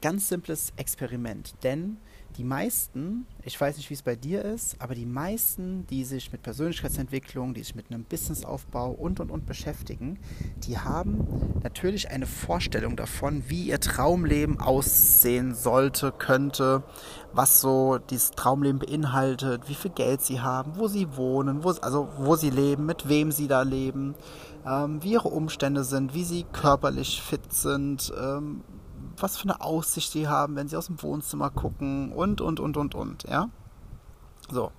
ganz 0.00 0.28
simples 0.28 0.72
Experiment, 0.76 1.54
denn 1.62 1.98
die 2.36 2.44
meisten, 2.44 3.26
ich 3.44 3.58
weiß 3.58 3.78
nicht, 3.78 3.88
wie 3.88 3.94
es 3.94 4.02
bei 4.02 4.14
dir 4.14 4.44
ist, 4.44 4.78
aber 4.78 4.94
die 4.94 5.06
meisten, 5.06 5.86
die 5.86 6.04
sich 6.04 6.32
mit 6.32 6.42
Persönlichkeitsentwicklung, 6.42 7.54
die 7.54 7.62
sich 7.62 7.74
mit 7.74 7.90
einem 7.90 8.04
Businessaufbau 8.04 8.90
und 8.90 9.20
und 9.20 9.30
und 9.30 9.46
beschäftigen, 9.46 10.18
die 10.64 10.78
haben 10.78 11.26
natürlich 11.62 12.10
eine 12.10 12.26
Vorstellung 12.26 12.94
davon, 12.94 13.44
wie 13.48 13.68
ihr 13.68 13.80
Traumleben 13.80 14.60
aussehen 14.60 15.54
sollte, 15.54 16.12
könnte, 16.12 16.82
was 17.32 17.62
so 17.62 17.96
dieses 17.98 18.32
Traumleben 18.32 18.80
beinhaltet, 18.80 19.68
wie 19.68 19.74
viel 19.74 19.92
Geld 19.92 20.20
sie 20.20 20.40
haben, 20.40 20.72
wo 20.76 20.88
sie 20.88 21.16
wohnen, 21.16 21.64
wo, 21.64 21.70
also 21.70 22.08
wo 22.18 22.36
sie 22.36 22.50
leben, 22.50 22.84
mit 22.84 23.08
wem 23.08 23.32
sie 23.32 23.48
da 23.48 23.62
leben, 23.62 24.14
ähm, 24.66 25.02
wie 25.02 25.12
ihre 25.12 25.28
Umstände 25.28 25.84
sind, 25.84 26.12
wie 26.12 26.24
sie 26.24 26.44
körperlich 26.52 27.22
fit 27.22 27.50
sind, 27.50 28.12
ähm, 28.20 28.62
was 29.22 29.36
für 29.36 29.44
eine 29.44 29.60
Aussicht 29.60 30.12
sie 30.12 30.28
haben, 30.28 30.56
wenn 30.56 30.68
sie 30.68 30.76
aus 30.76 30.86
dem 30.86 31.02
Wohnzimmer 31.02 31.50
gucken 31.50 32.12
und, 32.12 32.40
und, 32.40 32.60
und, 32.60 32.76
und, 32.76 32.94
und, 32.94 33.24
ja. 33.24 33.48
So. 34.50 34.72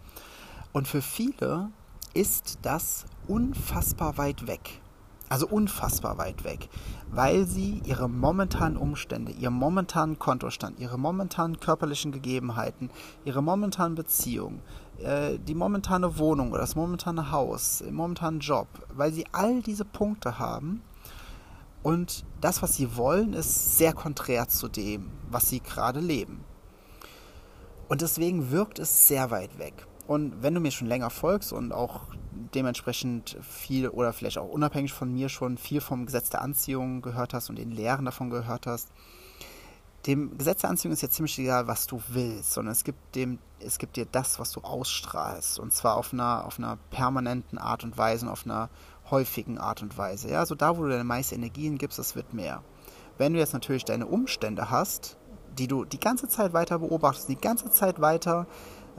Und 0.73 0.87
für 0.87 1.01
viele 1.01 1.69
ist 2.13 2.59
das 2.61 3.05
unfassbar 3.27 4.17
weit 4.17 4.47
weg. 4.47 4.81
Also 5.29 5.45
unfassbar 5.45 6.17
weit 6.17 6.45
weg, 6.45 6.69
weil 7.11 7.45
sie 7.45 7.81
ihre 7.83 8.07
momentanen 8.07 8.77
Umstände, 8.77 9.33
ihren 9.33 9.55
momentanen 9.55 10.19
Kontostand, 10.19 10.79
ihre 10.79 10.97
momentanen 10.97 11.59
körperlichen 11.59 12.13
Gegebenheiten, 12.13 12.89
ihre 13.25 13.41
momentanen 13.41 13.95
Beziehungen, 13.95 14.61
äh, 14.99 15.37
die 15.37 15.53
momentane 15.53 16.17
Wohnung 16.17 16.51
oder 16.51 16.61
das 16.61 16.77
momentane 16.77 17.29
Haus, 17.29 17.79
den 17.79 17.93
momentanen 17.93 18.39
Job, 18.39 18.67
weil 18.93 19.11
sie 19.11 19.25
all 19.33 19.61
diese 19.61 19.83
Punkte 19.83 20.39
haben, 20.39 20.81
und 21.83 22.25
das, 22.41 22.61
was 22.61 22.75
sie 22.75 22.95
wollen, 22.95 23.33
ist 23.33 23.77
sehr 23.77 23.93
konträr 23.93 24.47
zu 24.47 24.67
dem, 24.67 25.11
was 25.29 25.49
sie 25.49 25.59
gerade 25.59 25.99
leben. 25.99 26.43
Und 27.87 28.01
deswegen 28.01 28.51
wirkt 28.51 28.79
es 28.79 29.07
sehr 29.07 29.31
weit 29.31 29.57
weg. 29.57 29.87
Und 30.07 30.41
wenn 30.41 30.53
du 30.53 30.59
mir 30.59 30.71
schon 30.71 30.87
länger 30.87 31.09
folgst 31.09 31.53
und 31.53 31.73
auch 31.73 32.01
dementsprechend 32.53 33.37
viel 33.41 33.89
oder 33.89 34.13
vielleicht 34.13 34.37
auch 34.37 34.47
unabhängig 34.47 34.93
von 34.93 35.13
mir 35.13 35.29
schon 35.29 35.57
viel 35.57 35.81
vom 35.81 36.05
Gesetz 36.05 36.29
der 36.29 36.41
Anziehung 36.41 37.01
gehört 37.01 37.33
hast 37.33 37.49
und 37.49 37.57
den 37.57 37.71
Lehren 37.71 38.05
davon 38.05 38.29
gehört 38.29 38.67
hast, 38.67 38.89
dem 40.05 40.37
Gesetz 40.37 40.61
der 40.61 40.69
Anziehung 40.69 40.93
ist 40.93 41.01
ja 41.01 41.09
ziemlich 41.09 41.37
egal, 41.37 41.67
was 41.67 41.87
du 41.87 42.01
willst, 42.07 42.53
sondern 42.53 42.71
es 42.71 42.85
gibt, 42.85 43.15
dem, 43.15 43.39
es 43.59 43.77
gibt 43.77 43.97
dir 43.97 44.05
das, 44.05 44.39
was 44.39 44.51
du 44.51 44.61
ausstrahlst. 44.61 45.59
Und 45.59 45.73
zwar 45.73 45.97
auf 45.97 46.13
einer, 46.13 46.45
auf 46.45 46.57
einer 46.59 46.77
permanenten 46.91 47.57
Art 47.57 47.83
und 47.83 47.97
Weise 47.97 48.31
auf 48.31 48.45
einer 48.45 48.69
häufigen 49.09 49.57
Art 49.57 49.81
und 49.81 49.97
Weise. 49.97 50.29
Ja, 50.29 50.39
also 50.39 50.55
da, 50.55 50.77
wo 50.77 50.83
du 50.83 50.89
deine 50.89 51.03
meiste 51.03 51.35
Energien 51.35 51.77
gibst, 51.77 51.99
das 51.99 52.15
wird 52.15 52.33
mehr. 52.33 52.63
Wenn 53.17 53.33
du 53.33 53.39
jetzt 53.39 53.53
natürlich 53.53 53.85
deine 53.85 54.05
Umstände 54.05 54.69
hast, 54.69 55.17
die 55.57 55.67
du 55.67 55.85
die 55.85 55.99
ganze 55.99 56.27
Zeit 56.27 56.53
weiter 56.53 56.79
beobachtest, 56.79 57.29
die 57.29 57.37
ganze 57.37 57.71
Zeit 57.71 57.99
weiter 57.99 58.45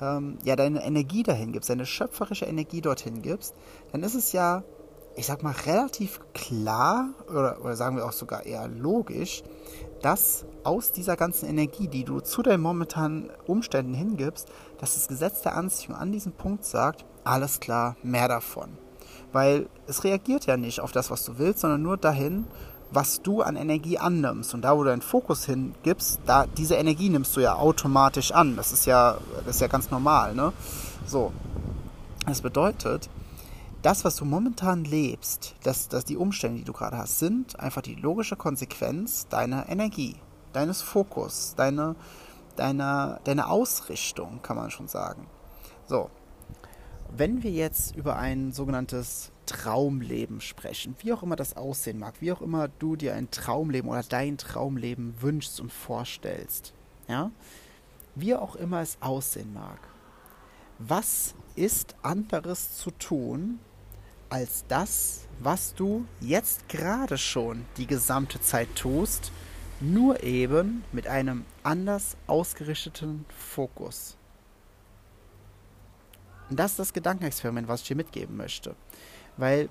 ähm, 0.01 0.39
ja 0.45 0.57
deine 0.57 0.85
Energie 0.85 1.23
dahin 1.23 1.53
gibst, 1.53 1.71
deine 1.71 1.87
schöpferische 1.87 2.47
Energie 2.47 2.81
dorthin 2.81 3.23
gibst, 3.23 3.55
dann 3.93 4.03
ist 4.03 4.15
es 4.15 4.33
ja 4.33 4.65
ich 5.19 5.27
sag 5.27 5.43
mal, 5.43 5.55
relativ 5.67 6.21
klar 6.33 7.09
oder, 7.29 7.61
oder 7.61 7.75
sagen 7.75 7.97
wir 7.97 8.07
auch 8.07 8.13
sogar 8.13 8.47
eher 8.47 8.69
logisch, 8.69 9.43
dass 10.01 10.47
aus 10.63 10.93
dieser 10.93 11.17
ganzen 11.17 11.49
Energie, 11.49 11.89
die 11.89 12.05
du 12.05 12.21
zu 12.21 12.41
deinen 12.41 12.61
momentanen 12.61 13.29
Umständen 13.45 13.95
hingibst, 13.95 14.49
dass 14.79 14.95
das 14.95 15.09
Gesetz 15.09 15.43
der 15.43 15.57
Anziehung 15.57 15.97
an 15.97 16.13
diesem 16.13 16.31
Punkt 16.31 16.65
sagt, 16.65 17.05
alles 17.25 17.59
klar, 17.59 17.97
mehr 18.05 18.29
davon. 18.29 18.79
Weil 19.33 19.69
es 19.87 20.05
reagiert 20.05 20.47
ja 20.47 20.57
nicht 20.57 20.81
auf 20.81 20.93
das, 20.93 21.11
was 21.11 21.25
du 21.25 21.39
willst, 21.39 21.61
sondern 21.61 21.83
nur 21.83 21.97
dahin, 21.97 22.47
was 22.91 23.21
du 23.21 23.43
an 23.43 23.57
Energie 23.57 23.99
annimmst. 23.99 24.55
Und 24.55 24.63
da, 24.63 24.77
wo 24.77 24.83
du 24.83 24.91
deinen 24.91 25.03
Fokus 25.03 25.45
hingibst, 25.45 26.21
da, 26.27 26.47
diese 26.47 26.77
Energie 26.77 27.11
nimmst 27.11 27.37
du 27.37 27.41
ja 27.41 27.57
automatisch 27.57 28.33
an. 28.33 28.57
Das 28.57 28.73
ist 28.73 28.87
ja, 28.87 29.19
das 29.45 29.57
ist 29.57 29.61
ja 29.61 29.67
ganz 29.67 29.91
normal, 29.91 30.35
ne? 30.35 30.53
So. 31.07 31.33
Das 32.27 32.43
bedeutet, 32.43 33.09
das, 33.83 34.05
was 34.05 34.17
du 34.17 34.25
momentan 34.25 34.85
lebst, 34.85 35.55
dass, 35.63 35.89
dass 35.89 36.05
die 36.05 36.17
Umstände, 36.17 36.59
die 36.59 36.65
du 36.65 36.73
gerade 36.73 36.99
hast, 36.99 37.19
sind 37.19 37.59
einfach 37.61 37.81
die 37.81 37.95
logische 37.95 38.37
Konsequenz 38.37 39.29
deiner 39.29 39.69
Energie, 39.69 40.17
deines 40.53 40.83
Fokus, 40.83 41.55
deine, 41.57 41.95
deiner, 42.57 43.21
deine 43.25 43.49
Ausrichtung, 43.49 44.41
kann 44.43 44.57
man 44.57 44.71
schon 44.71 44.89
sagen. 44.89 45.27
So, 45.87 46.11
wenn 47.17 47.43
wir 47.43 47.51
jetzt 47.51 47.97
über 47.97 48.17
ein 48.17 48.53
sogenanntes 48.53 49.33
Traumleben 49.47 50.41
sprechen, 50.41 50.95
wie 51.01 51.13
auch 51.13 51.23
immer 51.23 51.37
das 51.37 51.57
aussehen 51.57 51.99
mag, 51.99 52.15
wie 52.21 52.33
auch 52.33 52.43
immer 52.43 52.69
du 52.69 52.97
dir 52.97 53.15
ein 53.15 53.31
Traumleben 53.31 53.91
oder 53.91 54.03
dein 54.03 54.37
Traumleben 54.37 55.15
wünschst 55.21 55.61
und 55.61 55.73
vorstellst, 55.73 56.75
ja, 57.09 57.31
wie 58.15 58.35
auch 58.35 58.57
immer 58.57 58.81
es 58.81 58.99
aussehen 59.01 59.53
mag, 59.55 59.79
was 60.79 61.35
ist 61.57 61.97
anderes 62.03 62.77
zu 62.77 62.91
tun, 62.91 63.59
als 64.29 64.65
das, 64.69 65.27
was 65.41 65.75
du 65.75 66.05
jetzt 66.21 66.69
gerade 66.69 67.17
schon 67.17 67.65
die 67.79 67.87
gesamte 67.87 68.41
Zeit 68.41 68.69
tust, 68.77 69.33
nur 69.81 70.23
eben 70.23 70.85
mit 70.93 71.07
einem 71.07 71.45
anders 71.63 72.17
ausgerichteten 72.27 73.25
Fokus. 73.29 74.18
Und 76.51 76.59
das 76.59 76.73
ist 76.73 76.79
das 76.79 76.93
Gedankenexperiment, 76.93 77.69
was 77.69 77.83
ich 77.83 77.89
dir 77.89 77.97
mitgeben 77.97 78.37
möchte. 78.37 78.75
Weil 79.37 79.69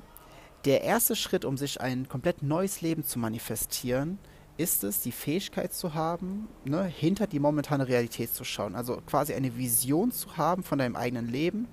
der 0.65 0.83
erste 0.83 1.15
Schritt, 1.15 1.45
um 1.45 1.57
sich 1.57 1.81
ein 1.81 2.07
komplett 2.07 2.43
neues 2.43 2.81
Leben 2.81 3.03
zu 3.03 3.19
manifestieren, 3.19 4.19
ist 4.57 4.83
es, 4.83 5.01
die 5.01 5.11
Fähigkeit 5.11 5.71
zu 5.73 5.93
haben, 5.93 6.47
ne, 6.65 6.83
hinter 6.83 7.27
die 7.27 7.39
momentane 7.39 7.87
Realität 7.87 8.33
zu 8.33 8.43
schauen. 8.43 8.75
Also 8.75 9.01
quasi 9.05 9.33
eine 9.33 9.55
Vision 9.55 10.11
zu 10.11 10.35
haben 10.35 10.63
von 10.63 10.79
deinem 10.79 10.95
eigenen 10.95 11.27
Leben, 11.27 11.67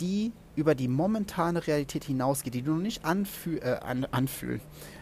die 0.00 0.32
über 0.56 0.74
die 0.74 0.88
momentane 0.88 1.66
Realität 1.66 2.04
hinausgeht, 2.04 2.54
die 2.54 2.62
du 2.62 2.72
noch 2.72 2.82
nicht 2.82 3.04
anfühl, 3.04 3.60
äh, 3.62 3.78
an, 3.82 4.04
anfühlen, 4.10 4.60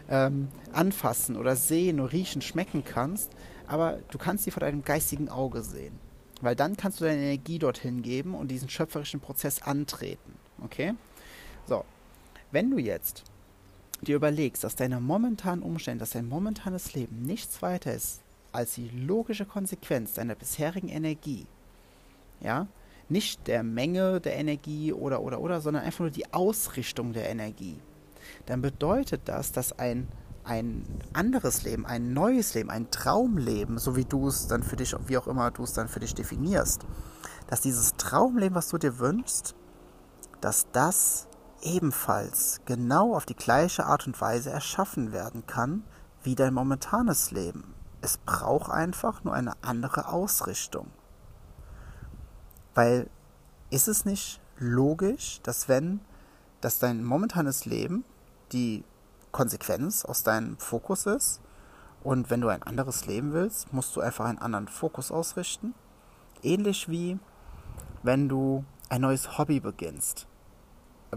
ähm, 0.09 0.47
anfassen 0.71 1.35
oder 1.35 1.55
sehen 1.55 1.99
oder 1.99 2.13
riechen, 2.13 2.41
schmecken 2.41 2.83
kannst, 2.85 3.31
aber 3.67 3.99
du 4.11 4.17
kannst 4.17 4.45
sie 4.45 4.51
vor 4.51 4.61
deinem 4.61 4.83
geistigen 4.83 5.29
Auge 5.29 5.63
sehen. 5.63 5.99
Weil 6.41 6.55
dann 6.55 6.75
kannst 6.77 6.99
du 6.99 7.05
deine 7.05 7.21
Energie 7.21 7.59
dorthin 7.59 8.01
geben 8.01 8.35
und 8.35 8.49
diesen 8.49 8.69
schöpferischen 8.69 9.19
Prozess 9.19 9.61
antreten. 9.61 10.33
Okay? 10.63 10.93
So, 11.67 11.85
wenn 12.51 12.71
du 12.71 12.77
jetzt 12.77 13.23
dir 14.01 14.15
überlegst, 14.15 14.63
dass 14.63 14.75
deine 14.75 14.99
momentanen 14.99 15.63
Umstände, 15.63 15.99
dass 15.99 16.11
dein 16.11 16.27
momentanes 16.27 16.93
Leben 16.93 17.21
nichts 17.21 17.61
weiter 17.61 17.93
ist 17.93 18.21
als 18.51 18.75
die 18.75 18.89
logische 18.89 19.45
Konsequenz 19.45 20.13
deiner 20.13 20.35
bisherigen 20.35 20.89
Energie, 20.89 21.45
ja, 22.41 22.67
nicht 23.09 23.47
der 23.47 23.63
Menge 23.63 24.21
der 24.21 24.35
Energie 24.35 24.93
oder 24.93 25.21
oder 25.21 25.39
oder, 25.41 25.61
sondern 25.61 25.83
einfach 25.83 26.01
nur 26.01 26.09
die 26.09 26.33
Ausrichtung 26.33 27.13
der 27.13 27.29
Energie, 27.29 27.77
dann 28.45 28.61
bedeutet 28.61 29.21
das, 29.25 29.51
dass 29.51 29.77
ein 29.77 30.07
ein 30.45 30.85
anderes 31.13 31.63
Leben, 31.63 31.85
ein 31.85 32.13
neues 32.13 32.53
Leben, 32.53 32.69
ein 32.69 32.91
Traumleben, 32.91 33.77
so 33.77 33.95
wie 33.95 34.05
du 34.05 34.27
es 34.27 34.47
dann 34.47 34.63
für 34.63 34.75
dich, 34.75 34.95
wie 35.07 35.17
auch 35.17 35.27
immer 35.27 35.51
du 35.51 35.63
es 35.63 35.73
dann 35.73 35.87
für 35.87 35.99
dich 35.99 36.13
definierst, 36.13 36.85
dass 37.47 37.61
dieses 37.61 37.93
Traumleben, 37.97 38.55
was 38.55 38.69
du 38.69 38.77
dir 38.77 38.99
wünschst, 38.99 39.55
dass 40.41 40.67
das 40.71 41.27
ebenfalls 41.61 42.61
genau 42.65 43.15
auf 43.15 43.25
die 43.25 43.35
gleiche 43.35 43.85
Art 43.85 44.05
und 44.05 44.19
Weise 44.21 44.51
erschaffen 44.51 45.11
werden 45.11 45.47
kann 45.47 45.83
wie 46.23 46.35
dein 46.35 46.53
momentanes 46.53 47.31
Leben. 47.31 47.73
Es 48.01 48.17
braucht 48.17 48.69
einfach 48.69 49.23
nur 49.23 49.33
eine 49.33 49.53
andere 49.63 50.09
Ausrichtung. 50.09 50.87
Weil 52.75 53.09
ist 53.71 53.87
es 53.87 54.05
nicht 54.05 54.39
logisch, 54.57 55.39
dass 55.43 55.67
wenn 55.67 56.01
dass 56.65 56.79
dein 56.79 57.03
momentanes 57.03 57.65
Leben 57.65 58.03
die 58.51 58.83
Konsequenz 59.35 60.05
aus 60.05 60.23
deinem 60.23 60.57
Fokus 60.57 61.05
ist 61.05 61.41
und 62.03 62.29
wenn 62.29 62.41
du 62.41 62.47
ein 62.47 62.63
anderes 62.63 63.05
Leben 63.05 63.33
willst, 63.33 63.73
musst 63.73 63.95
du 63.95 64.01
einfach 64.01 64.25
einen 64.25 64.39
anderen 64.39 64.67
Fokus 64.67 65.11
ausrichten. 65.11 65.73
Ähnlich 66.41 66.89
wie 66.89 67.19
wenn 68.01 68.29
du 68.29 68.63
ein 68.89 69.01
neues 69.01 69.37
Hobby 69.37 69.59
beginnst 69.59 70.27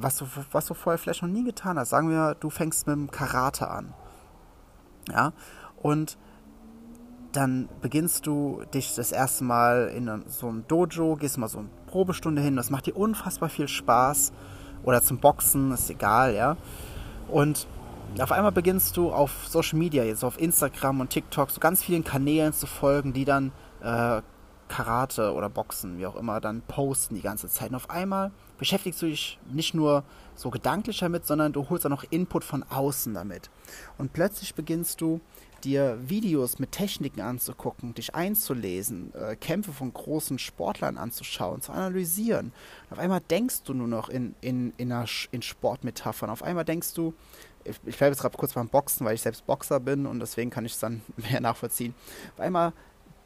was 0.02 0.16
du, 0.16 0.26
was 0.52 0.66
du 0.66 0.74
vorher 0.74 0.98
vielleicht 0.98 1.22
noch 1.22 1.28
nie 1.28 1.44
getan 1.44 1.78
hast. 1.78 1.90
Sagen 1.90 2.10
wir, 2.10 2.34
du 2.34 2.50
fängst 2.50 2.86
mit 2.86 2.96
dem 2.96 3.10
Karate 3.10 3.68
an. 3.68 3.94
Ja, 5.08 5.32
und 5.82 6.18
dann 7.32 7.68
beginnst 7.80 8.26
du 8.26 8.62
dich 8.74 8.94
das 8.94 9.12
erste 9.12 9.44
Mal 9.44 9.88
in 9.94 10.24
so 10.28 10.48
ein 10.48 10.64
Dojo, 10.66 11.16
gehst 11.16 11.38
mal 11.38 11.48
so 11.48 11.60
eine 11.60 11.68
Probestunde 11.86 12.42
hin, 12.42 12.56
das 12.56 12.70
macht 12.70 12.86
dir 12.86 12.96
unfassbar 12.96 13.48
viel 13.48 13.68
Spaß. 13.68 14.32
Oder 14.84 15.02
zum 15.02 15.18
Boxen, 15.18 15.72
ist 15.72 15.90
egal, 15.90 16.34
ja. 16.34 16.56
Und 17.28 17.66
auf 18.18 18.32
einmal 18.32 18.52
beginnst 18.52 18.96
du 18.96 19.12
auf 19.12 19.46
Social 19.48 19.78
Media, 19.78 20.04
jetzt 20.04 20.24
auf 20.24 20.40
Instagram 20.40 21.00
und 21.00 21.10
TikTok, 21.10 21.50
so 21.50 21.60
ganz 21.60 21.82
vielen 21.82 22.04
Kanälen 22.04 22.52
zu 22.52 22.66
folgen, 22.66 23.12
die 23.12 23.24
dann 23.24 23.52
äh, 23.82 24.22
Karate 24.68 25.32
oder 25.32 25.48
Boxen, 25.48 25.98
wie 25.98 26.06
auch 26.06 26.16
immer, 26.16 26.40
dann 26.40 26.62
posten 26.62 27.14
die 27.14 27.22
ganze 27.22 27.48
Zeit. 27.48 27.70
Und 27.70 27.76
auf 27.76 27.90
einmal 27.90 28.30
beschäftigst 28.58 29.00
du 29.02 29.06
dich 29.06 29.38
nicht 29.50 29.74
nur 29.74 30.04
so 30.34 30.50
gedanklich 30.50 30.98
damit, 30.98 31.26
sondern 31.26 31.52
du 31.52 31.68
holst 31.68 31.86
auch 31.86 31.90
noch 31.90 32.04
Input 32.10 32.44
von 32.44 32.62
außen 32.62 33.14
damit. 33.14 33.50
Und 33.96 34.12
plötzlich 34.12 34.54
beginnst 34.54 35.00
du 35.00 35.20
dir 35.64 35.98
Videos 36.08 36.58
mit 36.58 36.72
Techniken 36.72 37.20
anzugucken, 37.20 37.94
dich 37.94 38.14
einzulesen, 38.14 39.12
äh, 39.14 39.34
Kämpfe 39.34 39.72
von 39.72 39.92
großen 39.92 40.38
Sportlern 40.38 40.96
anzuschauen, 40.96 41.62
zu 41.62 41.72
analysieren. 41.72 42.52
Und 42.88 42.92
auf 42.92 42.98
einmal 42.98 43.20
denkst 43.20 43.62
du 43.64 43.74
nur 43.74 43.88
noch 43.88 44.08
in, 44.08 44.34
in, 44.40 44.72
in, 44.76 44.92
einer, 44.92 45.06
in 45.32 45.42
Sportmetaphern. 45.42 46.30
Auf 46.30 46.42
einmal 46.42 46.64
denkst 46.64 46.94
du, 46.94 47.14
ich, 47.68 47.76
ich 47.84 47.96
bleibe 47.96 48.12
jetzt 48.12 48.20
gerade 48.20 48.36
kurz 48.36 48.52
beim 48.52 48.68
Boxen, 48.68 49.06
weil 49.06 49.14
ich 49.14 49.22
selbst 49.22 49.46
Boxer 49.46 49.80
bin 49.80 50.06
und 50.06 50.20
deswegen 50.20 50.50
kann 50.50 50.64
ich 50.64 50.72
es 50.72 50.78
dann 50.78 51.02
mehr 51.16 51.40
nachvollziehen. 51.40 51.94
Auf 52.34 52.40
einmal 52.40 52.72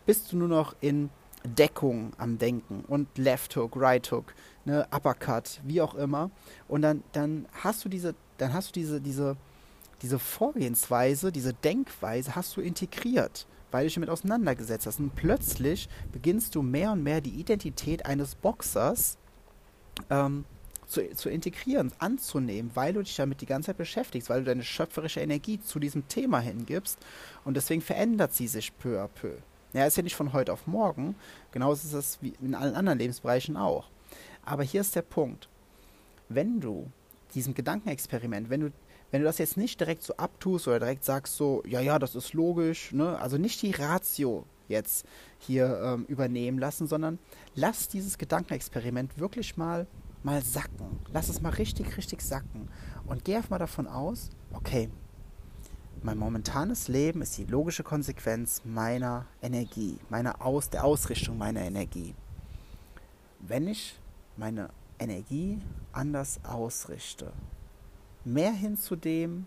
bist 0.06 0.32
du 0.32 0.36
nur 0.36 0.48
noch 0.48 0.74
in 0.80 1.10
Deckung 1.44 2.12
am 2.18 2.38
Denken 2.38 2.84
und 2.86 3.18
Left 3.18 3.56
Hook, 3.56 3.76
Right 3.76 4.10
Hook, 4.10 4.34
ne, 4.64 4.86
Uppercut, 4.90 5.60
wie 5.64 5.80
auch 5.80 5.94
immer. 5.94 6.30
Und 6.68 6.82
dann, 6.82 7.02
dann 7.12 7.46
hast 7.52 7.84
du 7.84 7.88
diese, 7.88 8.14
dann 8.38 8.52
hast 8.52 8.68
du 8.68 8.72
diese, 8.72 9.00
diese, 9.00 9.36
diese 10.02 10.18
Vorgehensweise, 10.18 11.32
diese 11.32 11.52
Denkweise 11.52 12.34
hast 12.34 12.56
du 12.56 12.60
integriert, 12.60 13.46
weil 13.70 13.82
du 13.82 13.86
dich 13.86 13.94
damit 13.94 14.10
auseinandergesetzt 14.10 14.86
hast. 14.86 15.00
Und 15.00 15.14
plötzlich 15.14 15.88
beginnst 16.12 16.54
du 16.54 16.62
mehr 16.62 16.92
und 16.92 17.02
mehr 17.02 17.20
die 17.20 17.40
Identität 17.40 18.06
eines 18.06 18.34
Boxers 18.34 19.18
ähm, 20.10 20.44
zu, 20.92 21.14
zu 21.14 21.28
integrieren, 21.28 21.92
anzunehmen, 21.98 22.70
weil 22.74 22.92
du 22.92 23.02
dich 23.02 23.16
damit 23.16 23.40
die 23.40 23.46
ganze 23.46 23.66
Zeit 23.66 23.78
beschäftigst, 23.78 24.28
weil 24.28 24.40
du 24.40 24.46
deine 24.46 24.62
schöpferische 24.62 25.20
Energie 25.20 25.60
zu 25.60 25.78
diesem 25.78 26.06
Thema 26.08 26.40
hingibst. 26.40 26.98
Und 27.44 27.56
deswegen 27.56 27.80
verändert 27.80 28.34
sie 28.34 28.46
sich 28.46 28.76
peu 28.78 29.00
à 29.00 29.08
peu. 29.08 29.32
Ja, 29.72 29.86
ist 29.86 29.96
ja 29.96 30.02
nicht 30.02 30.16
von 30.16 30.32
heute 30.32 30.52
auf 30.52 30.66
morgen. 30.66 31.14
Genauso 31.50 31.86
ist 31.88 31.94
es 31.94 32.18
wie 32.20 32.34
in 32.42 32.54
allen 32.54 32.74
anderen 32.74 32.98
Lebensbereichen 32.98 33.56
auch. 33.56 33.88
Aber 34.44 34.62
hier 34.62 34.82
ist 34.82 34.94
der 34.94 35.02
Punkt. 35.02 35.48
Wenn 36.28 36.60
du 36.60 36.90
diesem 37.34 37.54
Gedankenexperiment, 37.54 38.50
wenn 38.50 38.60
du, 38.60 38.72
wenn 39.10 39.22
du 39.22 39.26
das 39.26 39.38
jetzt 39.38 39.56
nicht 39.56 39.80
direkt 39.80 40.02
so 40.02 40.14
abtust 40.16 40.68
oder 40.68 40.78
direkt 40.78 41.04
sagst 41.04 41.36
so, 41.36 41.62
ja, 41.66 41.80
ja, 41.80 41.98
das 41.98 42.14
ist 42.14 42.34
logisch, 42.34 42.92
ne? 42.92 43.18
also 43.18 43.38
nicht 43.38 43.62
die 43.62 43.70
Ratio 43.70 44.44
jetzt 44.68 45.06
hier 45.38 45.80
ähm, 45.82 46.04
übernehmen 46.06 46.58
lassen, 46.58 46.86
sondern 46.86 47.18
lass 47.54 47.88
dieses 47.88 48.18
Gedankenexperiment 48.18 49.18
wirklich 49.18 49.56
mal, 49.56 49.86
mal 50.22 50.42
sacken. 50.42 51.00
Lass 51.12 51.28
es 51.28 51.40
mal 51.40 51.50
richtig, 51.50 51.96
richtig 51.96 52.22
sacken. 52.22 52.68
Und 53.06 53.24
geh 53.24 53.36
einfach 53.36 53.50
mal 53.50 53.58
davon 53.58 53.86
aus, 53.86 54.30
okay, 54.52 54.90
mein 56.02 56.18
momentanes 56.18 56.88
Leben 56.88 57.22
ist 57.22 57.38
die 57.38 57.44
logische 57.44 57.84
Konsequenz 57.84 58.62
meiner 58.64 59.26
Energie, 59.40 59.98
meiner 60.08 60.44
Aus, 60.44 60.68
der 60.68 60.84
Ausrichtung 60.84 61.38
meiner 61.38 61.60
Energie. 61.60 62.14
Wenn 63.38 63.68
ich 63.68 63.98
meine 64.36 64.70
Energie 64.98 65.60
anders 65.92 66.40
ausrichte, 66.44 67.32
mehr 68.24 68.52
hin 68.52 68.76
zu 68.76 68.96
dem, 68.96 69.46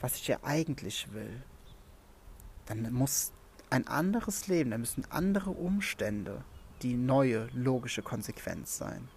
was 0.00 0.16
ich 0.16 0.26
ja 0.28 0.38
eigentlich 0.42 1.12
will, 1.12 1.42
dann 2.66 2.92
muss 2.92 3.32
ein 3.70 3.86
anderes 3.86 4.48
Leben, 4.48 4.70
dann 4.70 4.80
müssen 4.80 5.04
andere 5.10 5.50
Umstände 5.50 6.44
die 6.82 6.94
neue 6.94 7.48
logische 7.52 8.02
Konsequenz 8.02 8.76
sein. 8.76 9.08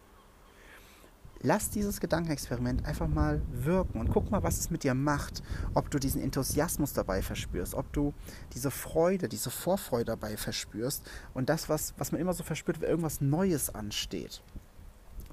Lass 1.46 1.70
dieses 1.70 2.00
Gedankenexperiment 2.00 2.86
einfach 2.86 3.08
mal 3.08 3.42
wirken 3.52 4.00
und 4.00 4.10
guck 4.10 4.32
mal, 4.32 4.44
was 4.44 4.60
es 4.60 4.70
mit 4.70 4.84
dir 4.84 4.94
macht. 4.94 5.44
Ob 5.74 5.90
du 5.90 6.00
diesen 6.00 6.22
Enthusiasmus 6.22 6.94
dabei 6.94 7.22
verspürst, 7.22 7.76
ob 7.76 7.92
du 7.94 8.14
diese 8.54 8.72
Freude, 8.72 9.30
diese 9.30 9.52
Vorfreude 9.52 10.06
dabei 10.06 10.38
verspürst 10.38 11.04
und 11.34 11.50
das, 11.50 11.70
was, 11.70 11.94
was 11.98 12.12
man 12.12 12.20
immer 12.20 12.34
so 12.34 12.44
verspürt, 12.44 12.82
wenn 12.82 12.90
irgendwas 12.90 13.22
Neues 13.22 13.74
ansteht. 13.74 14.42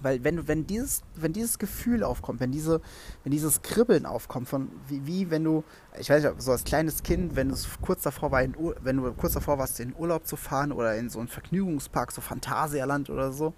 Weil 0.03 0.25
wenn, 0.25 0.49
wenn, 0.49 0.67
dieses, 0.67 1.03
wenn 1.15 1.33
dieses 1.33 1.59
Gefühl 1.59 2.03
aufkommt, 2.03 2.41
wenn, 2.41 2.51
diese, 2.51 2.81
wenn 3.23 3.31
dieses 3.31 3.63
Kribbeln 3.63 4.05
aufkommt, 4.05 4.49
von 4.49 4.69
wie, 4.89 5.07
wie 5.07 5.31
wenn 5.31 5.45
du, 5.45 5.65
ich 5.99 6.11
weiß 6.11 6.25
nicht, 6.25 6.43
so 6.43 6.51
als 6.51 6.65
kleines 6.65 7.03
Kind, 7.05 7.37
wenn 7.37 7.55
kurz 7.81 8.03
davor 8.03 8.33
war, 8.33 8.43
in, 8.43 8.57
wenn 8.83 8.97
du 8.97 9.13
kurz 9.13 9.35
davor 9.35 9.59
warst, 9.59 9.79
in 9.79 9.95
Urlaub 9.97 10.27
zu 10.27 10.37
fahren 10.37 10.73
oder 10.73 10.97
in 10.97 11.09
so 11.09 11.21
einen 11.21 11.29
Vergnügungspark, 11.29 12.11
so 12.11 12.21
Phantasialand 12.21 13.11
oder 13.11 13.33
so, 13.33 13.55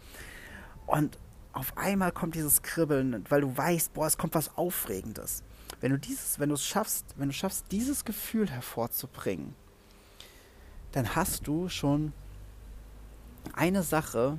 und 0.87 1.19
auf 1.55 1.77
einmal 1.77 2.13
kommt 2.13 2.35
dieses 2.35 2.63
Kribbeln, 2.63 3.25
weil 3.29 3.41
du 3.41 3.57
weißt, 3.57 3.95
boah, 3.95 4.07
es 4.07 4.19
kommt 4.19 4.35
was 4.35 4.57
Aufregendes. 4.57 5.43
Wenn 5.81 5.93
du 5.93 5.99
dieses, 5.99 6.39
wenn 6.39 6.49
du 6.49 6.57
es 6.57 6.65
schaffst, 6.65 7.15
wenn 7.17 7.29
du 7.29 7.35
schaffst, 7.35 7.67
dieses 7.71 8.05
Gefühl 8.05 8.51
hervorzubringen, 8.51 9.55
dann 10.93 11.15
hast 11.15 11.47
du 11.47 11.69
schon 11.69 12.13
eine 13.53 13.83
Sache, 13.83 14.39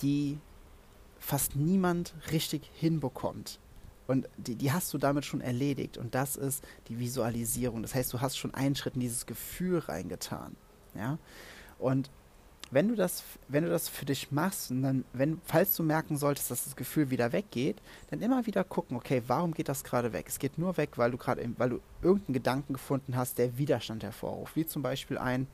die 0.00 0.38
fast 1.18 1.56
niemand 1.56 2.14
richtig 2.30 2.70
hinbekommt. 2.74 3.58
Und 4.06 4.28
die, 4.36 4.56
die 4.56 4.72
hast 4.72 4.92
du 4.92 4.98
damit 4.98 5.24
schon 5.24 5.40
erledigt. 5.40 5.96
Und 5.96 6.14
das 6.14 6.36
ist 6.36 6.62
die 6.88 6.98
Visualisierung. 6.98 7.80
Das 7.80 7.94
heißt, 7.94 8.12
du 8.12 8.20
hast 8.20 8.36
schon 8.36 8.52
einen 8.52 8.74
Schritt 8.74 8.94
in 8.94 9.00
dieses 9.00 9.24
Gefühl 9.24 9.78
reingetan. 9.78 10.56
Ja? 10.94 11.18
Und 11.78 12.10
wenn 12.74 12.88
du 12.88 12.96
das, 12.96 13.22
wenn 13.46 13.62
du 13.62 13.70
das 13.70 13.88
für 13.88 14.04
dich 14.04 14.32
machst 14.32 14.72
und 14.72 14.82
dann, 14.82 15.04
wenn, 15.12 15.40
falls 15.44 15.76
du 15.76 15.84
merken 15.84 16.16
solltest, 16.16 16.50
dass 16.50 16.64
das 16.64 16.74
Gefühl 16.74 17.08
wieder 17.08 17.32
weggeht, 17.32 17.80
dann 18.10 18.20
immer 18.20 18.46
wieder 18.46 18.64
gucken, 18.64 18.96
okay, 18.96 19.22
warum 19.28 19.54
geht 19.54 19.68
das 19.68 19.84
gerade 19.84 20.12
weg? 20.12 20.26
Es 20.28 20.40
geht 20.40 20.58
nur 20.58 20.76
weg, 20.76 20.90
weil 20.96 21.12
du 21.12 21.16
gerade, 21.16 21.48
weil 21.56 21.70
du 21.70 21.80
irgendeinen 22.02 22.34
Gedanken 22.34 22.72
gefunden 22.72 23.16
hast, 23.16 23.38
der 23.38 23.58
Widerstand 23.58 24.02
hervorruft. 24.02 24.56
Wie 24.56 24.66
zum 24.66 24.82
Beispiel 24.82 25.18
ein, 25.18 25.46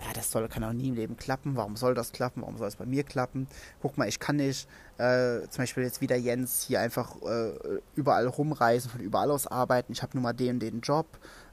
ja, 0.00 0.12
das 0.14 0.32
soll, 0.32 0.48
kann 0.48 0.64
auch 0.64 0.72
nie 0.72 0.88
im 0.88 0.96
Leben 0.96 1.16
klappen. 1.16 1.54
Warum 1.54 1.76
soll 1.76 1.94
das 1.94 2.10
klappen? 2.10 2.42
Warum 2.42 2.58
soll 2.58 2.66
es 2.66 2.76
bei 2.76 2.86
mir 2.86 3.04
klappen? 3.04 3.46
Guck 3.80 3.96
mal, 3.96 4.08
ich 4.08 4.18
kann 4.18 4.36
nicht, 4.36 4.68
äh, 4.98 5.42
zum 5.48 5.62
Beispiel 5.62 5.84
jetzt 5.84 6.00
wieder 6.00 6.16
Jens, 6.16 6.64
hier 6.64 6.80
einfach 6.80 7.22
äh, 7.22 7.52
überall 7.94 8.26
rumreisen, 8.26 8.90
von 8.90 9.00
überall 9.00 9.30
aus 9.30 9.46
arbeiten. 9.46 9.92
Ich 9.92 10.02
habe 10.02 10.16
nur 10.16 10.24
mal 10.24 10.32
den, 10.32 10.58
den 10.58 10.80
Job. 10.80 11.06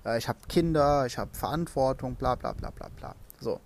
Äh, 0.04 0.18
ich 0.18 0.28
habe 0.28 0.40
Kinder, 0.50 1.06
ich 1.06 1.20
habe 1.20 1.30
Verantwortung, 1.36 2.16
bla, 2.16 2.34
bla, 2.34 2.54
bla, 2.54 2.72
bla, 2.72 2.90
bla. 2.90 3.16
So. 3.40 3.60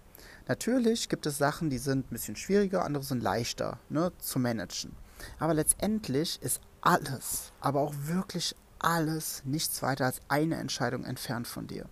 Natürlich 0.49 1.09
gibt 1.09 1.27
es 1.27 1.37
Sachen, 1.37 1.69
die 1.69 1.77
sind 1.77 2.07
ein 2.07 2.13
bisschen 2.13 2.35
schwieriger, 2.35 2.83
andere 2.83 3.03
sind 3.03 3.21
leichter 3.21 3.77
ne, 3.87 4.11
zu 4.17 4.39
managen. 4.39 4.95
Aber 5.37 5.53
letztendlich 5.53 6.41
ist 6.41 6.59
alles, 6.81 7.53
aber 7.61 7.81
auch 7.81 7.93
wirklich 8.05 8.55
alles 8.79 9.43
nichts 9.45 9.83
weiter 9.83 10.05
als 10.05 10.21
eine 10.27 10.55
Entscheidung 10.55 11.03
entfernt 11.05 11.47
von 11.47 11.67
dir. 11.67 11.85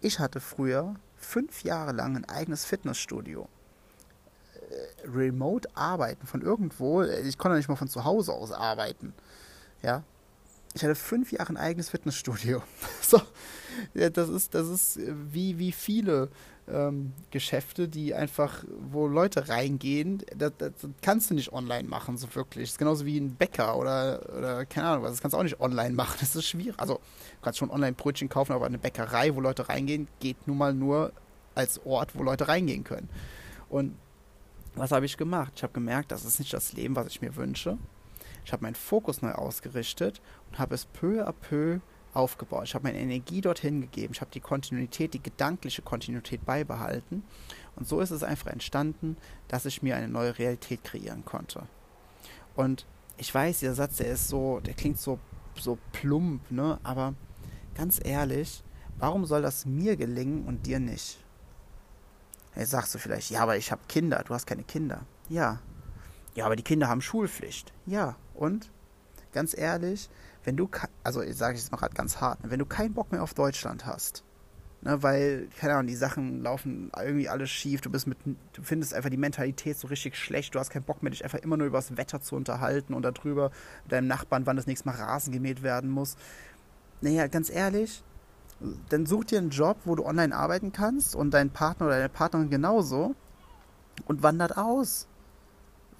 Ich 0.00 0.20
hatte 0.20 0.38
früher 0.38 0.94
fünf 1.16 1.64
Jahre 1.64 1.90
lang 1.90 2.14
ein 2.14 2.24
eigenes 2.26 2.64
Fitnessstudio. 2.64 3.48
Äh, 4.54 5.08
remote 5.08 5.68
arbeiten 5.74 6.28
von 6.28 6.40
irgendwo, 6.40 7.02
ich 7.02 7.36
konnte 7.36 7.56
nicht 7.56 7.68
mal 7.68 7.74
von 7.74 7.88
zu 7.88 8.04
Hause 8.04 8.32
aus 8.32 8.52
arbeiten. 8.52 9.12
Ja. 9.82 10.04
Ich 10.74 10.84
hatte 10.84 10.94
fünf 10.94 11.32
Jahre 11.32 11.54
ein 11.54 11.56
eigenes 11.56 11.88
Fitnessstudio. 11.88 12.62
so, 13.02 13.20
das 13.94 14.28
ist, 14.28 14.54
das 14.54 14.68
ist 14.68 15.00
wie, 15.32 15.58
wie 15.58 15.72
viele 15.72 16.30
ähm, 16.70 17.12
Geschäfte, 17.30 17.88
die 17.88 18.14
einfach, 18.14 18.64
wo 18.90 19.06
Leute 19.06 19.48
reingehen, 19.48 20.22
das, 20.36 20.52
das, 20.58 20.72
kannst 21.02 21.30
du 21.30 21.34
nicht 21.34 21.52
online 21.52 21.88
machen, 21.88 22.16
so 22.16 22.34
wirklich. 22.34 22.64
Das 22.64 22.72
ist 22.72 22.78
genauso 22.78 23.06
wie 23.06 23.18
ein 23.18 23.34
Bäcker 23.34 23.76
oder, 23.76 24.20
oder 24.36 24.66
keine 24.66 24.88
Ahnung 24.88 25.04
was, 25.04 25.12
das 25.12 25.20
kannst 25.20 25.34
du 25.34 25.38
auch 25.38 25.42
nicht 25.42 25.60
online 25.60 25.94
machen. 25.94 26.16
Das 26.20 26.34
ist 26.36 26.46
schwierig. 26.46 26.78
Also, 26.78 26.94
du 26.94 27.42
kannst 27.42 27.58
schon 27.58 27.70
online 27.70 27.92
Brötchen 27.92 28.28
kaufen, 28.28 28.52
aber 28.52 28.66
eine 28.66 28.78
Bäckerei, 28.78 29.34
wo 29.34 29.40
Leute 29.40 29.68
reingehen, 29.68 30.08
geht 30.20 30.46
nun 30.46 30.58
mal 30.58 30.74
nur 30.74 31.12
als 31.54 31.84
Ort, 31.84 32.14
wo 32.14 32.22
Leute 32.22 32.48
reingehen 32.48 32.84
können. 32.84 33.08
Und 33.68 33.96
was 34.74 34.92
habe 34.92 35.06
ich 35.06 35.16
gemacht? 35.16 35.52
Ich 35.56 35.62
habe 35.62 35.72
gemerkt, 35.72 36.12
das 36.12 36.24
ist 36.24 36.38
nicht 36.38 36.52
das 36.52 36.72
Leben, 36.72 36.96
was 36.96 37.08
ich 37.08 37.20
mir 37.20 37.34
wünsche. 37.36 37.78
Ich 38.44 38.52
habe 38.52 38.62
meinen 38.62 38.76
Fokus 38.76 39.22
neu 39.22 39.32
ausgerichtet 39.32 40.20
und 40.50 40.58
habe 40.58 40.74
es 40.74 40.86
peu 40.86 41.26
à 41.26 41.32
peu 41.32 41.80
aufgebaut. 42.18 42.64
Ich 42.64 42.74
habe 42.74 42.88
meine 42.88 42.98
Energie 42.98 43.40
dorthin 43.40 43.80
gegeben. 43.80 44.12
Ich 44.12 44.20
habe 44.20 44.30
die 44.32 44.40
Kontinuität, 44.40 45.14
die 45.14 45.22
gedankliche 45.22 45.82
Kontinuität 45.82 46.44
beibehalten. 46.44 47.22
Und 47.76 47.86
so 47.86 48.00
ist 48.00 48.10
es 48.10 48.22
einfach 48.22 48.50
entstanden, 48.50 49.16
dass 49.46 49.64
ich 49.64 49.82
mir 49.82 49.96
eine 49.96 50.08
neue 50.08 50.38
Realität 50.38 50.82
kreieren 50.84 51.24
konnte. 51.24 51.62
Und 52.56 52.86
ich 53.16 53.32
weiß, 53.32 53.60
dieser 53.60 53.74
Satz, 53.74 53.96
der 53.96 54.08
ist 54.08 54.28
so, 54.28 54.60
der 54.60 54.74
klingt 54.74 54.98
so, 54.98 55.18
so 55.56 55.78
plump, 55.92 56.50
ne? 56.50 56.78
Aber 56.82 57.14
ganz 57.74 58.00
ehrlich, 58.02 58.62
warum 58.98 59.24
soll 59.24 59.42
das 59.42 59.64
mir 59.64 59.96
gelingen 59.96 60.44
und 60.44 60.66
dir 60.66 60.80
nicht? 60.80 61.18
Jetzt 62.56 62.70
sagst 62.70 62.94
du 62.94 62.98
vielleicht, 62.98 63.30
ja, 63.30 63.40
aber 63.40 63.56
ich 63.56 63.70
habe 63.70 63.82
Kinder, 63.86 64.24
du 64.26 64.34
hast 64.34 64.46
keine 64.46 64.64
Kinder. 64.64 65.02
Ja. 65.28 65.60
Ja, 66.34 66.46
aber 66.46 66.56
die 66.56 66.64
Kinder 66.64 66.88
haben 66.88 67.00
Schulpflicht. 67.00 67.72
Ja. 67.86 68.16
Und? 68.34 68.70
Ganz 69.38 69.56
ehrlich, 69.56 70.10
wenn 70.42 70.56
du, 70.56 70.68
also 71.04 71.22
ich 71.22 71.36
sage 71.36 71.56
es 71.56 71.70
mal 71.70 71.76
gerade 71.76 71.94
ganz 71.94 72.20
hart, 72.20 72.40
wenn 72.42 72.58
du 72.58 72.66
keinen 72.66 72.92
Bock 72.92 73.12
mehr 73.12 73.22
auf 73.22 73.34
Deutschland 73.34 73.86
hast, 73.86 74.24
ne, 74.82 75.00
weil, 75.04 75.46
keine 75.56 75.74
Ahnung, 75.74 75.86
die 75.86 75.94
Sachen 75.94 76.42
laufen 76.42 76.90
irgendwie 77.00 77.28
alles 77.28 77.48
schief, 77.48 77.80
du 77.80 77.88
bist 77.88 78.08
mit, 78.08 78.18
du 78.24 78.62
findest 78.64 78.94
einfach 78.94 79.10
die 79.10 79.16
Mentalität 79.16 79.78
so 79.78 79.86
richtig 79.86 80.16
schlecht, 80.16 80.56
du 80.56 80.58
hast 80.58 80.70
keinen 80.70 80.82
Bock 80.82 81.04
mehr, 81.04 81.10
dich 81.10 81.22
einfach 81.22 81.38
immer 81.38 81.56
nur 81.56 81.68
über 81.68 81.78
das 81.78 81.96
Wetter 81.96 82.20
zu 82.20 82.34
unterhalten 82.34 82.94
und 82.94 83.02
darüber 83.02 83.52
mit 83.84 83.92
deinem 83.92 84.08
Nachbarn, 84.08 84.44
wann 84.44 84.56
das 84.56 84.66
nächste 84.66 84.88
Mal 84.88 84.96
Rasen 84.96 85.32
gemäht 85.32 85.62
werden 85.62 85.88
muss. 85.88 86.16
Naja, 87.00 87.28
ganz 87.28 87.48
ehrlich, 87.48 88.02
dann 88.88 89.06
such 89.06 89.26
dir 89.26 89.38
einen 89.38 89.50
Job, 89.50 89.76
wo 89.84 89.94
du 89.94 90.04
online 90.04 90.34
arbeiten 90.34 90.72
kannst 90.72 91.14
und 91.14 91.30
dein 91.30 91.50
Partner 91.50 91.86
oder 91.86 91.94
deine 91.98 92.08
Partnerin 92.08 92.50
genauso 92.50 93.14
und 94.06 94.24
wandert 94.24 94.58
aus. 94.58 95.06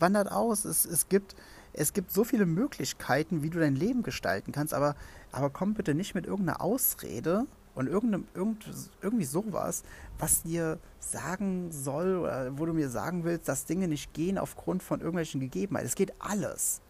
Wandert 0.00 0.32
aus. 0.32 0.64
Es, 0.64 0.84
es 0.84 1.08
gibt 1.08 1.36
es 1.72 1.92
gibt 1.92 2.10
so 2.10 2.24
viele 2.24 2.46
Möglichkeiten, 2.46 3.42
wie 3.42 3.50
du 3.50 3.58
dein 3.58 3.76
Leben 3.76 4.02
gestalten 4.02 4.52
kannst, 4.52 4.74
aber, 4.74 4.96
aber 5.32 5.50
komm 5.50 5.74
bitte 5.74 5.94
nicht 5.94 6.14
mit 6.14 6.26
irgendeiner 6.26 6.60
Ausrede 6.60 7.46
und 7.74 7.86
irgendeinem, 7.86 8.26
irgend, 8.34 8.68
irgendwie 9.02 9.24
sowas, 9.24 9.84
was 10.18 10.42
dir 10.42 10.78
sagen 10.98 11.70
soll 11.70 12.16
oder 12.18 12.58
wo 12.58 12.66
du 12.66 12.72
mir 12.72 12.88
sagen 12.88 13.22
willst, 13.24 13.48
dass 13.48 13.66
Dinge 13.66 13.86
nicht 13.86 14.12
gehen 14.14 14.36
aufgrund 14.36 14.82
von 14.82 15.00
irgendwelchen 15.00 15.40
Gegebenheiten. 15.40 15.86
Es 15.86 15.94
geht 15.94 16.12
alles. 16.18 16.80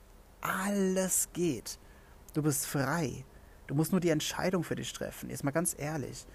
Alles 0.41 1.29
geht. 1.35 1.79
Du 2.33 2.43
bist 2.43 2.67
frei. 2.67 3.25
Du 3.67 3.75
musst 3.75 3.93
nur 3.93 4.01
die 4.01 4.09
Entscheidung 4.09 4.65
für 4.65 4.77
dich 4.77 4.93
treffen. 4.93 5.29
Jetzt 5.29 5.45
mal 5.45 5.51
ganz 5.51 5.77
ehrlich. 5.79 6.27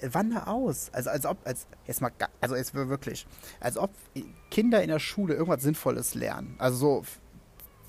Wander 0.00 0.46
aus. 0.46 0.90
Also 0.92 1.10
als 1.10 1.26
ob, 1.26 1.38
als, 1.44 1.66
jetzt 1.86 2.00
mal, 2.00 2.12
also 2.40 2.54
jetzt 2.54 2.74
wirklich, 2.74 3.26
als 3.58 3.76
ob 3.76 3.90
Kinder 4.50 4.80
in 4.80 4.90
der 4.90 5.00
Schule 5.00 5.34
irgendwas 5.34 5.62
Sinnvolles 5.62 6.14
lernen. 6.14 6.54
Also 6.58 6.76
so 6.76 7.04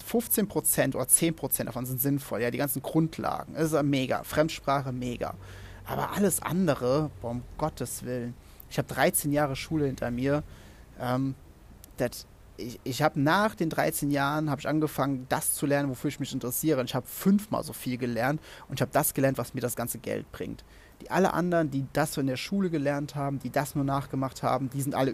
15% 0.10 0.96
oder 0.96 1.06
10% 1.06 1.66
davon 1.66 1.86
sind 1.86 2.02
sinnvoll, 2.02 2.42
ja, 2.42 2.52
die 2.52 2.58
ganzen 2.58 2.82
Grundlagen. 2.82 3.54
Das 3.54 3.72
ist 3.72 3.84
mega. 3.84 4.24
Fremdsprache, 4.24 4.92
mega. 4.92 5.36
Aber 5.86 6.12
alles 6.12 6.42
andere, 6.42 7.10
boah, 7.22 7.32
um 7.32 7.44
Gottes 7.58 8.04
Willen. 8.04 8.34
Ich 8.70 8.78
habe 8.78 8.88
13 8.88 9.32
Jahre 9.32 9.56
Schule 9.56 9.86
hinter 9.86 10.12
mir. 10.12 10.44
Ähm, 11.00 11.36
das, 11.98 12.28
ich, 12.58 12.80
ich 12.84 13.02
habe 13.02 13.20
nach 13.20 13.56
den 13.56 13.70
13 13.70 14.12
Jahren 14.12 14.50
habe 14.50 14.62
ich 14.62 14.68
angefangen, 14.68 15.26
das 15.30 15.54
zu 15.54 15.66
lernen, 15.66 15.90
wofür 15.90 16.10
ich 16.10 16.20
mich 16.20 16.34
interessiere. 16.34 16.80
Und 16.80 16.86
ich 16.86 16.96
habe 16.96 17.08
fünfmal 17.08 17.64
so 17.64 17.74
viel 17.74 17.98
gelernt 17.98 18.42
und 18.68 18.76
ich 18.76 18.82
habe 18.82 18.92
das 18.92 19.14
gelernt, 19.14 19.38
was 19.38 19.54
mir 19.54 19.62
das 19.62 19.76
ganze 19.76 19.98
Geld 19.98 20.32
bringt. 20.32 20.64
Die 21.02 21.10
alle 21.10 21.34
anderen, 21.34 21.72
die 21.72 21.86
das 21.94 22.14
so 22.14 22.22
in 22.22 22.28
der 22.28 22.36
Schule 22.36 22.70
gelernt 22.70 23.16
haben, 23.16 23.40
die 23.40 23.50
das 23.50 23.74
nur 23.74 23.86
nachgemacht 23.86 24.44
haben, 24.44 24.70
die 24.70 24.82
sind 24.82 24.96
alle, 24.96 25.14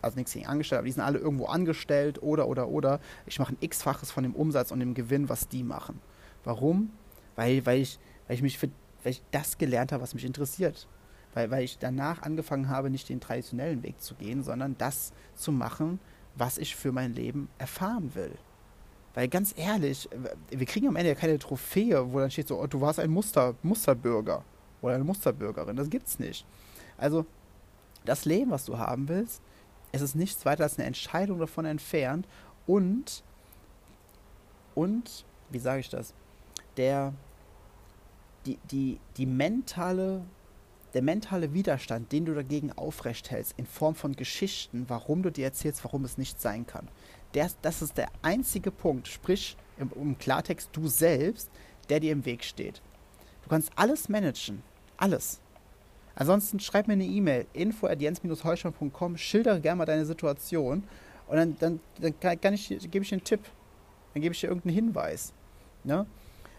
also 0.00 0.16
nichts 0.16 0.32
gegen 0.32 0.46
angestellt, 0.46 0.78
aber 0.78 0.86
die 0.86 0.92
sind 0.92 1.02
alle 1.02 1.18
irgendwo 1.18 1.46
angestellt 1.46 2.22
oder, 2.22 2.46
oder, 2.46 2.68
oder. 2.68 3.00
Ich 3.26 3.38
mache 3.38 3.54
ein 3.54 3.58
x-faches 3.60 4.10
von 4.10 4.22
dem 4.22 4.34
Umsatz 4.34 4.70
und 4.70 4.80
dem 4.80 4.94
Gewinn, 4.94 5.28
was 5.28 5.48
die 5.48 5.64
machen. 5.64 6.00
Warum? 6.44 6.90
Weil, 7.34 7.66
weil, 7.66 7.80
ich, 7.80 7.98
weil, 8.28 8.36
ich 8.36 8.42
mich 8.42 8.58
für, 8.58 8.68
weil 9.02 9.12
ich 9.12 9.22
das 9.32 9.58
gelernt 9.58 9.90
habe, 9.90 10.02
was 10.02 10.14
mich 10.14 10.24
interessiert. 10.24 10.86
Weil, 11.34 11.50
weil 11.50 11.64
ich 11.64 11.78
danach 11.78 12.22
angefangen 12.22 12.68
habe, 12.68 12.88
nicht 12.88 13.08
den 13.08 13.20
traditionellen 13.20 13.82
Weg 13.82 14.00
zu 14.00 14.14
gehen, 14.14 14.44
sondern 14.44 14.78
das 14.78 15.12
zu 15.34 15.50
machen, 15.50 15.98
was 16.36 16.56
ich 16.56 16.76
für 16.76 16.92
mein 16.92 17.14
Leben 17.14 17.48
erfahren 17.58 18.14
will. 18.14 18.32
Weil 19.14 19.28
ganz 19.28 19.54
ehrlich, 19.56 20.08
wir 20.50 20.66
kriegen 20.66 20.88
am 20.88 20.96
Ende 20.96 21.08
ja 21.08 21.14
keine 21.14 21.38
Trophäe, 21.38 22.12
wo 22.12 22.20
dann 22.20 22.30
steht 22.30 22.48
so, 22.48 22.60
oh, 22.60 22.66
du 22.66 22.80
warst 22.80 23.00
ein 23.00 23.10
Muster, 23.10 23.54
Musterbürger 23.62 24.44
oder 24.86 24.94
eine 24.94 25.04
Musterbürgerin. 25.04 25.76
Das 25.76 25.90
gibt's 25.90 26.18
nicht. 26.18 26.46
Also, 26.96 27.26
das 28.04 28.24
Leben, 28.24 28.50
was 28.50 28.64
du 28.64 28.78
haben 28.78 29.08
willst, 29.08 29.42
es 29.92 30.02
ist 30.02 30.14
nichts 30.14 30.44
weiter 30.44 30.64
als 30.64 30.78
eine 30.78 30.86
Entscheidung 30.86 31.38
davon 31.38 31.64
entfernt 31.64 32.26
und, 32.66 33.22
und, 34.74 35.24
wie 35.50 35.58
sage 35.58 35.80
ich 35.80 35.88
das, 35.88 36.14
der, 36.76 37.12
die, 38.44 38.58
die, 38.70 39.00
die 39.16 39.26
mentale, 39.26 40.22
der 40.94 41.02
mentale 41.02 41.52
Widerstand, 41.52 42.12
den 42.12 42.26
du 42.26 42.34
dagegen 42.34 42.72
aufrecht 42.72 43.30
hältst, 43.30 43.54
in 43.56 43.66
Form 43.66 43.94
von 43.94 44.14
Geschichten, 44.14 44.84
warum 44.88 45.22
du 45.22 45.30
dir 45.30 45.46
erzählst, 45.46 45.84
warum 45.84 46.04
es 46.04 46.18
nicht 46.18 46.40
sein 46.40 46.66
kann. 46.66 46.88
Der, 47.34 47.50
das 47.62 47.82
ist 47.82 47.96
der 47.96 48.08
einzige 48.22 48.70
Punkt, 48.70 49.08
sprich 49.08 49.56
im, 49.78 49.90
im 49.94 50.18
Klartext 50.18 50.70
du 50.72 50.88
selbst, 50.88 51.50
der 51.88 52.00
dir 52.00 52.12
im 52.12 52.24
Weg 52.24 52.44
steht. 52.44 52.82
Du 53.42 53.50
kannst 53.50 53.70
alles 53.76 54.08
managen. 54.08 54.62
Alles. 54.96 55.40
Ansonsten 56.14 56.60
schreib 56.60 56.86
mir 56.86 56.94
eine 56.94 57.04
E-Mail, 57.04 57.46
info 57.52 57.86
at 57.86 58.00
jens-holstein.com, 58.00 59.18
schildere 59.18 59.60
gerne 59.60 59.78
mal 59.78 59.84
deine 59.84 60.06
Situation 60.06 60.82
und 61.26 61.36
dann, 61.36 61.56
dann, 61.58 61.80
dann 62.00 62.40
kann, 62.40 62.54
ich, 62.54 62.68
gebe 62.68 63.02
ich 63.02 63.10
dir 63.10 63.16
einen 63.16 63.24
Tipp. 63.24 63.40
Dann 64.14 64.22
gebe 64.22 64.34
ich 64.34 64.40
dir 64.40 64.48
irgendeinen 64.48 64.74
Hinweis. 64.74 65.34
Ne? 65.84 66.06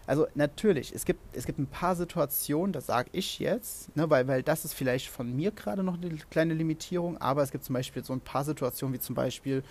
Also 0.06 0.26
natürlich, 0.34 0.94
es 0.94 1.04
gibt, 1.04 1.20
es 1.36 1.44
gibt 1.44 1.58
ein 1.58 1.66
paar 1.66 1.96
Situationen, 1.96 2.72
das 2.72 2.86
sage 2.86 3.10
ich 3.12 3.40
jetzt, 3.40 3.94
ne, 3.94 4.08
weil, 4.08 4.26
weil 4.26 4.42
das 4.42 4.64
ist 4.64 4.72
vielleicht 4.72 5.08
von 5.08 5.36
mir 5.36 5.50
gerade 5.50 5.82
noch 5.82 6.00
eine 6.00 6.08
kleine 6.30 6.54
Limitierung, 6.54 7.20
aber 7.20 7.42
es 7.42 7.50
gibt 7.50 7.64
zum 7.64 7.74
Beispiel 7.74 8.02
so 8.02 8.14
ein 8.14 8.20
paar 8.20 8.44
Situationen, 8.44 8.94
wie 8.94 9.00
zum 9.00 9.14
Beispiel, 9.14 9.62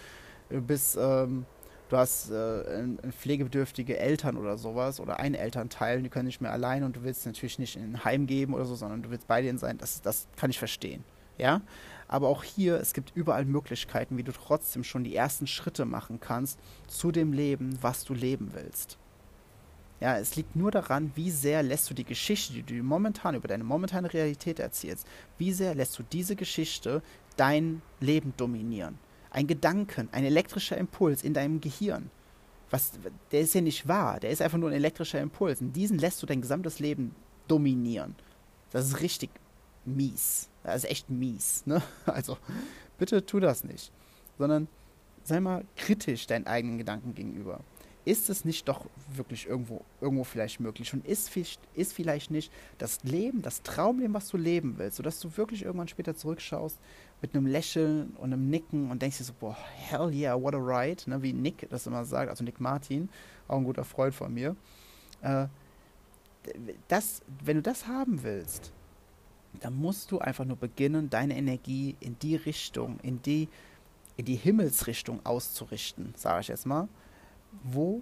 du 0.49 0.61
bist, 0.61 0.95
ähm, 0.99 1.45
du 1.89 1.97
hast 1.97 2.31
äh, 2.31 2.63
pflegebedürftige 3.11 3.97
Eltern 3.97 4.37
oder 4.37 4.57
sowas 4.57 4.99
oder 4.99 5.19
ein 5.19 5.33
Elternteil, 5.33 6.01
die 6.01 6.09
können 6.09 6.27
nicht 6.27 6.41
mehr 6.41 6.51
allein 6.51 6.83
und 6.83 6.95
du 6.95 7.03
willst 7.03 7.25
natürlich 7.25 7.59
nicht 7.59 7.75
in 7.75 7.83
ein 7.83 8.05
Heim 8.05 8.27
geben 8.27 8.53
oder 8.53 8.65
so, 8.65 8.75
sondern 8.75 9.03
du 9.03 9.09
willst 9.09 9.27
bei 9.27 9.41
denen 9.41 9.57
sein, 9.57 9.77
das, 9.77 10.01
das 10.01 10.27
kann 10.35 10.49
ich 10.49 10.59
verstehen. 10.59 11.03
Ja, 11.37 11.61
aber 12.07 12.29
auch 12.29 12.43
hier, 12.43 12.79
es 12.79 12.93
gibt 12.93 13.11
überall 13.15 13.45
Möglichkeiten, 13.45 14.17
wie 14.17 14.23
du 14.23 14.31
trotzdem 14.31 14.83
schon 14.83 15.03
die 15.03 15.15
ersten 15.15 15.45
Schritte 15.45 15.85
machen 15.85 16.19
kannst 16.19 16.59
zu 16.87 17.11
dem 17.11 17.31
Leben, 17.31 17.77
was 17.81 18.05
du 18.05 18.13
leben 18.13 18.51
willst. 18.53 18.97
Ja, 19.99 20.17
es 20.17 20.35
liegt 20.35 20.55
nur 20.55 20.71
daran, 20.71 21.11
wie 21.15 21.31
sehr 21.31 21.63
lässt 21.63 21.89
du 21.89 21.93
die 21.93 22.03
Geschichte, 22.03 22.53
die 22.53 22.63
du 22.63 22.83
momentan 22.83 23.35
über 23.35 23.47
deine 23.47 23.63
momentane 23.63 24.13
Realität 24.13 24.59
erzählst, 24.59 25.07
wie 25.37 25.51
sehr 25.51 25.73
lässt 25.73 25.97
du 25.97 26.03
diese 26.03 26.35
Geschichte 26.35 27.01
dein 27.35 27.81
Leben 27.99 28.33
dominieren. 28.37 28.99
Ein 29.37 29.45
Gedanken, 29.45 30.09
ein 30.13 30.23
elektrischer 30.23 30.79
Impuls 30.79 31.21
in 31.21 31.35
deinem 31.35 31.61
Gehirn. 31.61 32.09
Was, 32.71 32.93
der 33.31 33.41
ist 33.41 33.53
ja 33.53 33.61
nicht 33.61 33.87
wahr, 33.87 34.19
der 34.19 34.31
ist 34.31 34.41
einfach 34.41 34.57
nur 34.57 34.71
ein 34.71 34.75
elektrischer 34.75 35.21
Impuls. 35.21 35.61
Und 35.61 35.73
diesen 35.73 35.99
lässt 35.99 36.23
du 36.23 36.25
dein 36.25 36.41
gesamtes 36.41 36.79
Leben 36.79 37.13
dominieren. 37.47 38.15
Das 38.71 38.87
ist 38.87 38.99
richtig 38.99 39.29
mies. 39.85 40.49
Das 40.63 40.77
ist 40.77 40.89
echt 40.89 41.11
mies. 41.11 41.67
Ne? 41.67 41.83
Also 42.07 42.39
bitte 42.97 43.27
tu 43.27 43.39
das 43.39 43.63
nicht. 43.63 43.91
Sondern 44.39 44.67
sei 45.23 45.39
mal 45.39 45.65
kritisch 45.75 46.25
deinen 46.25 46.47
eigenen 46.47 46.79
Gedanken 46.79 47.13
gegenüber 47.13 47.59
ist 48.07 48.29
es 48.29 48.45
nicht 48.45 48.69
doch 48.69 48.85
wirklich 49.13 49.47
irgendwo, 49.47 49.83
irgendwo 49.99 50.23
vielleicht 50.23 50.61
möglich 50.61 50.93
und 50.93 51.05
ist, 51.05 51.29
ist 51.75 51.93
vielleicht 51.93 52.31
nicht 52.31 52.53
das 52.77 53.03
Leben, 53.03 53.41
das 53.41 53.63
Traumleben, 53.63 54.13
was 54.13 54.29
du 54.29 54.37
leben 54.37 54.75
willst, 54.77 54.95
sodass 54.95 55.19
du 55.19 55.35
wirklich 55.35 55.63
irgendwann 55.63 55.89
später 55.89 56.15
zurückschaust 56.15 56.79
mit 57.21 57.35
einem 57.35 57.45
Lächeln 57.47 58.11
und 58.11 58.31
einem 58.31 58.49
Nicken 58.49 58.89
und 58.91 59.01
denkst 59.01 59.17
dir 59.17 59.25
so, 59.25 59.33
boah, 59.37 59.57
hell 59.75 60.09
yeah, 60.13 60.41
what 60.41 60.55
a 60.55 60.57
ride, 60.57 61.03
ne, 61.09 61.21
wie 61.21 61.33
Nick 61.33 61.67
das 61.69 61.85
immer 61.85 62.05
sagt, 62.05 62.29
also 62.29 62.45
Nick 62.45 62.61
Martin, 62.61 63.09
auch 63.49 63.57
ein 63.57 63.65
guter 63.65 63.83
Freund 63.83 64.15
von 64.15 64.33
mir. 64.33 64.55
Äh, 65.21 65.47
das, 66.87 67.21
wenn 67.43 67.57
du 67.57 67.61
das 67.61 67.87
haben 67.87 68.23
willst, 68.23 68.71
dann 69.59 69.75
musst 69.75 70.11
du 70.11 70.19
einfach 70.19 70.45
nur 70.45 70.55
beginnen, 70.55 71.09
deine 71.09 71.35
Energie 71.35 71.97
in 71.99 72.17
die 72.19 72.37
Richtung, 72.37 73.01
in 73.01 73.21
die, 73.21 73.49
in 74.15 74.23
die 74.23 74.35
Himmelsrichtung 74.35 75.25
auszurichten, 75.25 76.13
sage 76.15 76.39
ich 76.39 76.47
jetzt 76.47 76.65
mal 76.65 76.87
wo 77.63 78.01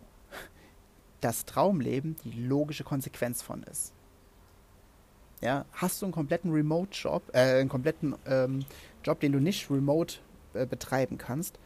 das 1.21 1.45
Traumleben 1.45 2.15
die 2.23 2.43
logische 2.43 2.83
Konsequenz 2.83 3.41
von 3.41 3.63
ist. 3.63 3.93
Ja, 5.41 5.65
hast 5.73 6.01
du 6.01 6.05
einen 6.05 6.13
kompletten 6.13 6.51
Remote-Job, 6.51 7.31
äh, 7.33 7.59
einen 7.59 7.69
kompletten 7.69 8.15
ähm, 8.25 8.65
Job, 9.03 9.19
den 9.19 9.31
du 9.31 9.39
nicht 9.39 9.69
remote 9.69 10.15
äh, 10.53 10.65
betreiben 10.65 11.17
kannst, 11.17 11.59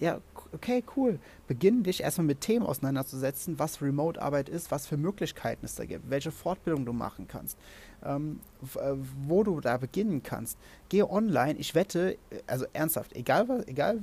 ja, 0.00 0.20
okay, 0.52 0.84
cool. 0.96 1.18
Beginn 1.46 1.82
dich 1.82 2.02
erstmal 2.02 2.26
mit 2.26 2.40
Themen 2.40 2.66
auseinanderzusetzen, 2.66 3.58
was 3.58 3.80
Remote-Arbeit 3.82 4.48
ist, 4.48 4.70
was 4.70 4.86
für 4.86 4.96
Möglichkeiten 4.96 5.64
es 5.64 5.74
da 5.74 5.84
gibt, 5.84 6.10
welche 6.10 6.30
Fortbildung 6.30 6.84
du 6.84 6.92
machen 6.92 7.26
kannst, 7.28 7.58
ähm, 8.04 8.40
äh, 8.76 8.94
wo 9.26 9.42
du 9.42 9.60
da 9.60 9.76
beginnen 9.76 10.22
kannst. 10.22 10.58
Geh 10.88 11.02
online, 11.02 11.58
ich 11.58 11.74
wette, 11.74 12.18
also 12.46 12.66
ernsthaft, 12.72 13.14
egal, 13.14 13.64
egal 13.66 14.00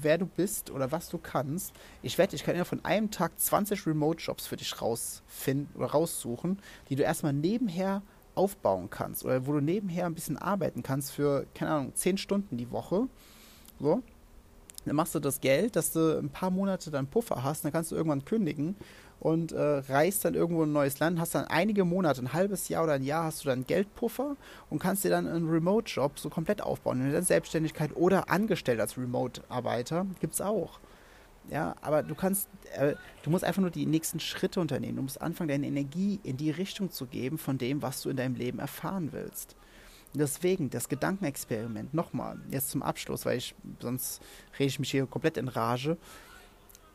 wer 0.00 0.18
du 0.18 0.26
bist 0.26 0.70
oder 0.70 0.90
was 0.92 1.08
du 1.08 1.18
kannst, 1.18 1.72
ich 2.02 2.18
wette, 2.18 2.36
ich 2.36 2.44
kann 2.44 2.56
ja 2.56 2.64
von 2.64 2.84
einem 2.84 3.10
Tag 3.10 3.38
20 3.38 3.86
Remote-Jobs 3.86 4.46
für 4.46 4.56
dich 4.56 4.80
rausfinden 4.80 5.68
oder 5.76 5.86
raussuchen, 5.86 6.58
die 6.88 6.96
du 6.96 7.02
erstmal 7.02 7.32
nebenher 7.32 8.02
aufbauen 8.34 8.88
kannst 8.90 9.24
oder 9.24 9.46
wo 9.46 9.52
du 9.52 9.60
nebenher 9.60 10.06
ein 10.06 10.14
bisschen 10.14 10.38
arbeiten 10.38 10.82
kannst 10.82 11.12
für, 11.12 11.46
keine 11.54 11.72
Ahnung, 11.72 11.94
10 11.94 12.16
Stunden 12.16 12.56
die 12.56 12.70
Woche. 12.70 13.08
So 13.78 14.02
dann 14.84 14.96
machst 14.96 15.14
du 15.14 15.20
das 15.20 15.40
Geld, 15.40 15.76
dass 15.76 15.92
du 15.92 16.18
ein 16.18 16.30
paar 16.30 16.50
Monate 16.50 16.90
dann 16.90 17.06
Puffer 17.06 17.42
hast, 17.42 17.64
dann 17.64 17.72
kannst 17.72 17.92
du 17.92 17.96
irgendwann 17.96 18.24
kündigen 18.24 18.76
und 19.20 19.52
äh, 19.52 19.60
reist 19.60 20.24
dann 20.24 20.34
irgendwo 20.34 20.62
in 20.62 20.70
ein 20.70 20.72
neues 20.72 20.98
Land, 20.98 21.20
hast 21.20 21.34
dann 21.34 21.44
einige 21.44 21.84
Monate, 21.84 22.22
ein 22.22 22.32
halbes 22.32 22.68
Jahr 22.68 22.84
oder 22.84 22.94
ein 22.94 23.04
Jahr 23.04 23.24
hast 23.24 23.44
du 23.44 23.48
dann 23.48 23.66
Geldpuffer 23.66 24.36
und 24.70 24.78
kannst 24.78 25.04
dir 25.04 25.10
dann 25.10 25.28
einen 25.28 25.48
Remote-Job 25.48 26.18
so 26.18 26.30
komplett 26.30 26.62
aufbauen. 26.62 27.02
In 27.02 27.12
der 27.12 27.22
Selbstständigkeit 27.22 27.94
oder 27.94 28.30
angestellt 28.30 28.80
als 28.80 28.96
Remote-Arbeiter 28.96 30.06
gibt 30.20 30.34
es 30.34 30.40
auch. 30.40 30.80
Ja, 31.50 31.74
aber 31.82 32.02
du 32.02 32.14
kannst, 32.14 32.48
äh, 32.76 32.94
du 33.22 33.30
musst 33.30 33.44
einfach 33.44 33.60
nur 33.60 33.70
die 33.70 33.86
nächsten 33.86 34.20
Schritte 34.20 34.60
unternehmen. 34.60 34.96
Du 34.96 35.02
musst 35.02 35.20
anfangen, 35.20 35.48
deine 35.48 35.66
Energie 35.66 36.20
in 36.22 36.36
die 36.36 36.50
Richtung 36.50 36.90
zu 36.90 37.06
geben 37.06 37.38
von 37.38 37.58
dem, 37.58 37.82
was 37.82 38.02
du 38.02 38.10
in 38.10 38.16
deinem 38.16 38.36
Leben 38.36 38.58
erfahren 38.58 39.08
willst. 39.12 39.56
Deswegen 40.12 40.70
das 40.70 40.88
Gedankenexperiment, 40.88 41.94
nochmal, 41.94 42.40
jetzt 42.50 42.70
zum 42.70 42.82
Abschluss, 42.82 43.24
weil 43.24 43.38
ich 43.38 43.54
sonst 43.80 44.20
rede 44.58 44.68
ich 44.68 44.78
mich 44.78 44.90
hier 44.90 45.06
komplett 45.06 45.36
in 45.36 45.48
Rage. 45.48 45.96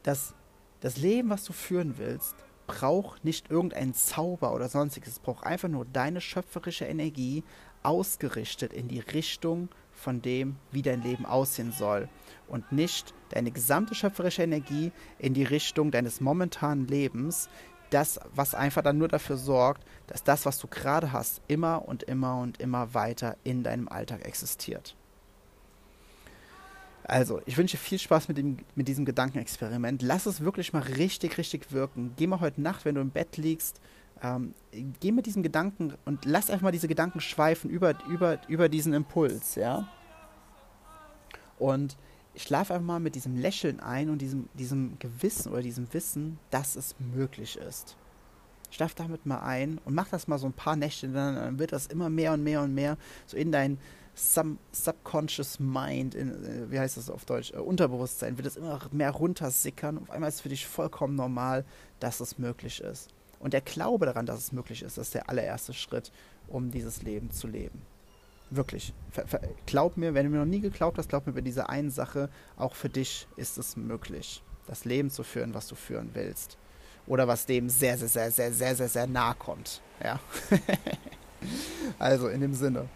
Das, 0.03 0.33
das 0.81 0.97
Leben, 0.97 1.29
was 1.29 1.45
du 1.45 1.53
führen 1.53 1.97
willst, 1.97 2.35
braucht 2.67 3.23
nicht 3.23 3.49
irgendeinen 3.49 3.93
Zauber 3.93 4.53
oder 4.53 4.67
sonstiges. 4.67 5.13
Es 5.13 5.19
braucht 5.19 5.45
einfach 5.45 5.69
nur 5.69 5.85
deine 5.85 6.19
schöpferische 6.19 6.85
Energie 6.85 7.43
ausgerichtet 7.83 8.73
in 8.73 8.87
die 8.87 8.99
Richtung 8.99 9.69
von 9.93 10.21
dem, 10.21 10.57
wie 10.71 10.81
dein 10.81 11.01
Leben 11.01 11.25
aussehen 11.25 11.71
soll. 11.71 12.09
Und 12.47 12.71
nicht 12.71 13.13
deine 13.29 13.51
gesamte 13.51 13.95
schöpferische 13.95 14.43
Energie 14.43 14.91
in 15.19 15.33
die 15.33 15.43
Richtung 15.43 15.91
deines 15.91 16.19
momentanen 16.19 16.87
Lebens, 16.87 17.49
das, 17.89 18.19
was 18.33 18.55
einfach 18.55 18.81
dann 18.81 18.97
nur 18.97 19.07
dafür 19.07 19.37
sorgt, 19.37 19.83
dass 20.07 20.23
das, 20.23 20.45
was 20.45 20.59
du 20.59 20.67
gerade 20.67 21.11
hast, 21.11 21.41
immer 21.47 21.87
und 21.87 22.03
immer 22.03 22.37
und 22.39 22.59
immer 22.59 22.93
weiter 22.93 23.37
in 23.43 23.63
deinem 23.63 23.87
Alltag 23.87 24.25
existiert. 24.25 24.95
Also, 27.07 27.39
ich 27.45 27.55
wünsche 27.57 27.77
viel 27.77 27.99
Spaß 27.99 28.27
mit, 28.29 28.37
dem, 28.37 28.57
mit 28.73 28.87
diesem 28.87 29.05
Gedankenexperiment. 29.05 30.01
Lass 30.01 30.25
es 30.25 30.41
wirklich 30.41 30.73
mal 30.73 30.81
richtig, 30.81 31.37
richtig 31.37 31.71
wirken. 31.71 32.13
Geh 32.17 32.25
mal 32.25 32.39
heute 32.39 32.61
Nacht, 32.61 32.83
wenn 32.83 32.95
du 32.95 33.01
im 33.01 33.11
Bett 33.11 33.37
liegst, 33.37 33.79
ähm, 34.23 34.55
geh 34.99 35.11
mit 35.11 35.25
diesem 35.27 35.43
Gedanken 35.43 35.93
und 36.05 36.25
lass 36.25 36.49
einfach 36.49 36.63
mal 36.63 36.71
diese 36.71 36.87
Gedanken 36.87 37.19
schweifen 37.19 37.69
über, 37.69 37.93
über, 38.09 38.39
über 38.47 38.69
diesen 38.69 38.93
Impuls, 38.93 39.55
ja. 39.55 39.87
Und 41.59 41.95
ich 42.35 42.43
schlafe 42.43 42.73
einfach 42.73 42.85
mal 42.85 42.99
mit 42.99 43.15
diesem 43.15 43.37
Lächeln 43.37 43.79
ein 43.79 44.09
und 44.09 44.19
diesem, 44.19 44.49
diesem 44.53 44.99
Gewissen 44.99 45.51
oder 45.51 45.61
diesem 45.61 45.91
Wissen, 45.93 46.37
dass 46.51 46.75
es 46.75 46.95
möglich 46.99 47.57
ist. 47.57 47.95
Schlaf 48.71 48.93
damit 48.93 49.25
mal 49.25 49.39
ein 49.39 49.79
und 49.85 49.93
mach 49.93 50.09
das 50.09 50.27
mal 50.27 50.37
so 50.37 50.47
ein 50.47 50.53
paar 50.53 50.75
Nächte, 50.75 51.07
dann 51.07 51.59
wird 51.59 51.71
das 51.71 51.87
immer 51.87 52.09
mehr 52.09 52.33
und 52.33 52.43
mehr 52.43 52.61
und 52.61 52.73
mehr 52.73 52.97
so 53.25 53.37
in 53.37 53.51
dein 53.51 53.77
Sub 54.15 54.57
Subconscious 54.71 55.59
Mind, 55.59 56.15
in, 56.15 56.29
äh, 56.45 56.71
wie 56.71 56.79
heißt 56.79 56.97
das 56.97 57.09
auf 57.09 57.25
Deutsch, 57.25 57.53
uh, 57.53 57.61
Unterbewusstsein, 57.61 58.37
wird 58.37 58.47
es 58.47 58.55
immer 58.55 58.79
mehr 58.91 59.11
runtersickern. 59.11 59.97
Auf 59.97 60.09
einmal 60.09 60.29
ist 60.29 60.35
es 60.35 60.41
für 60.41 60.49
dich 60.49 60.65
vollkommen 60.65 61.15
normal, 61.15 61.65
dass 61.99 62.21
es 62.21 62.37
möglich 62.37 62.79
ist. 62.79 63.09
Und 63.39 63.53
der 63.53 63.61
Glaube 63.61 64.05
daran, 64.05 64.25
dass 64.25 64.39
es 64.39 64.51
möglich 64.53 64.83
ist, 64.83 64.97
ist 64.97 65.13
der 65.13 65.29
allererste 65.29 65.73
Schritt, 65.73 66.13
um 66.47 66.71
dieses 66.71 67.01
Leben 67.01 67.29
zu 67.31 67.47
leben. 67.47 67.81
Wirklich. 68.49 68.93
Glaub 69.65 69.97
mir, 69.97 70.13
wenn 70.13 70.25
du 70.25 70.31
mir 70.31 70.37
noch 70.37 70.45
nie 70.45 70.61
geglaubt 70.61 70.97
hast, 70.97 71.09
glaub 71.09 71.25
mir 71.25 71.33
bei 71.33 71.41
dieser 71.41 71.69
einen 71.69 71.89
Sache, 71.89 72.29
auch 72.57 72.75
für 72.75 72.89
dich 72.89 73.27
ist 73.37 73.57
es 73.57 73.75
möglich, 73.75 74.43
das 74.67 74.85
Leben 74.85 75.09
zu 75.09 75.23
führen, 75.23 75.53
was 75.53 75.67
du 75.67 75.75
führen 75.75 76.11
willst. 76.13 76.57
Oder 77.07 77.27
was 77.27 77.45
dem 77.45 77.69
sehr, 77.69 77.97
sehr, 77.97 78.07
sehr, 78.07 78.31
sehr, 78.31 78.51
sehr, 78.51 78.75
sehr, 78.75 78.89
sehr 78.89 79.07
nah 79.07 79.33
kommt. 79.33 79.81
Ja. 80.03 80.19
also 81.99 82.27
in 82.27 82.41
dem 82.41 82.53
Sinne. 82.53 82.87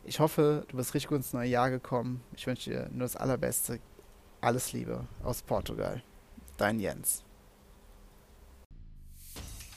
ich 0.03 0.19
hoffe, 0.19 0.65
du 0.67 0.77
bist 0.77 0.93
richtig 0.93 1.09
gut 1.09 1.17
ins 1.17 1.33
neue 1.33 1.49
Jahr 1.49 1.69
gekommen. 1.69 2.21
Ich 2.35 2.45
wünsche 2.47 2.69
dir 2.69 2.89
nur 2.91 3.01
das 3.01 3.15
Allerbeste. 3.15 3.79
Alles 4.41 4.73
Liebe 4.73 5.07
aus 5.23 5.41
Portugal. 5.41 6.03
Dein 6.57 6.79
Jens. 6.79 7.23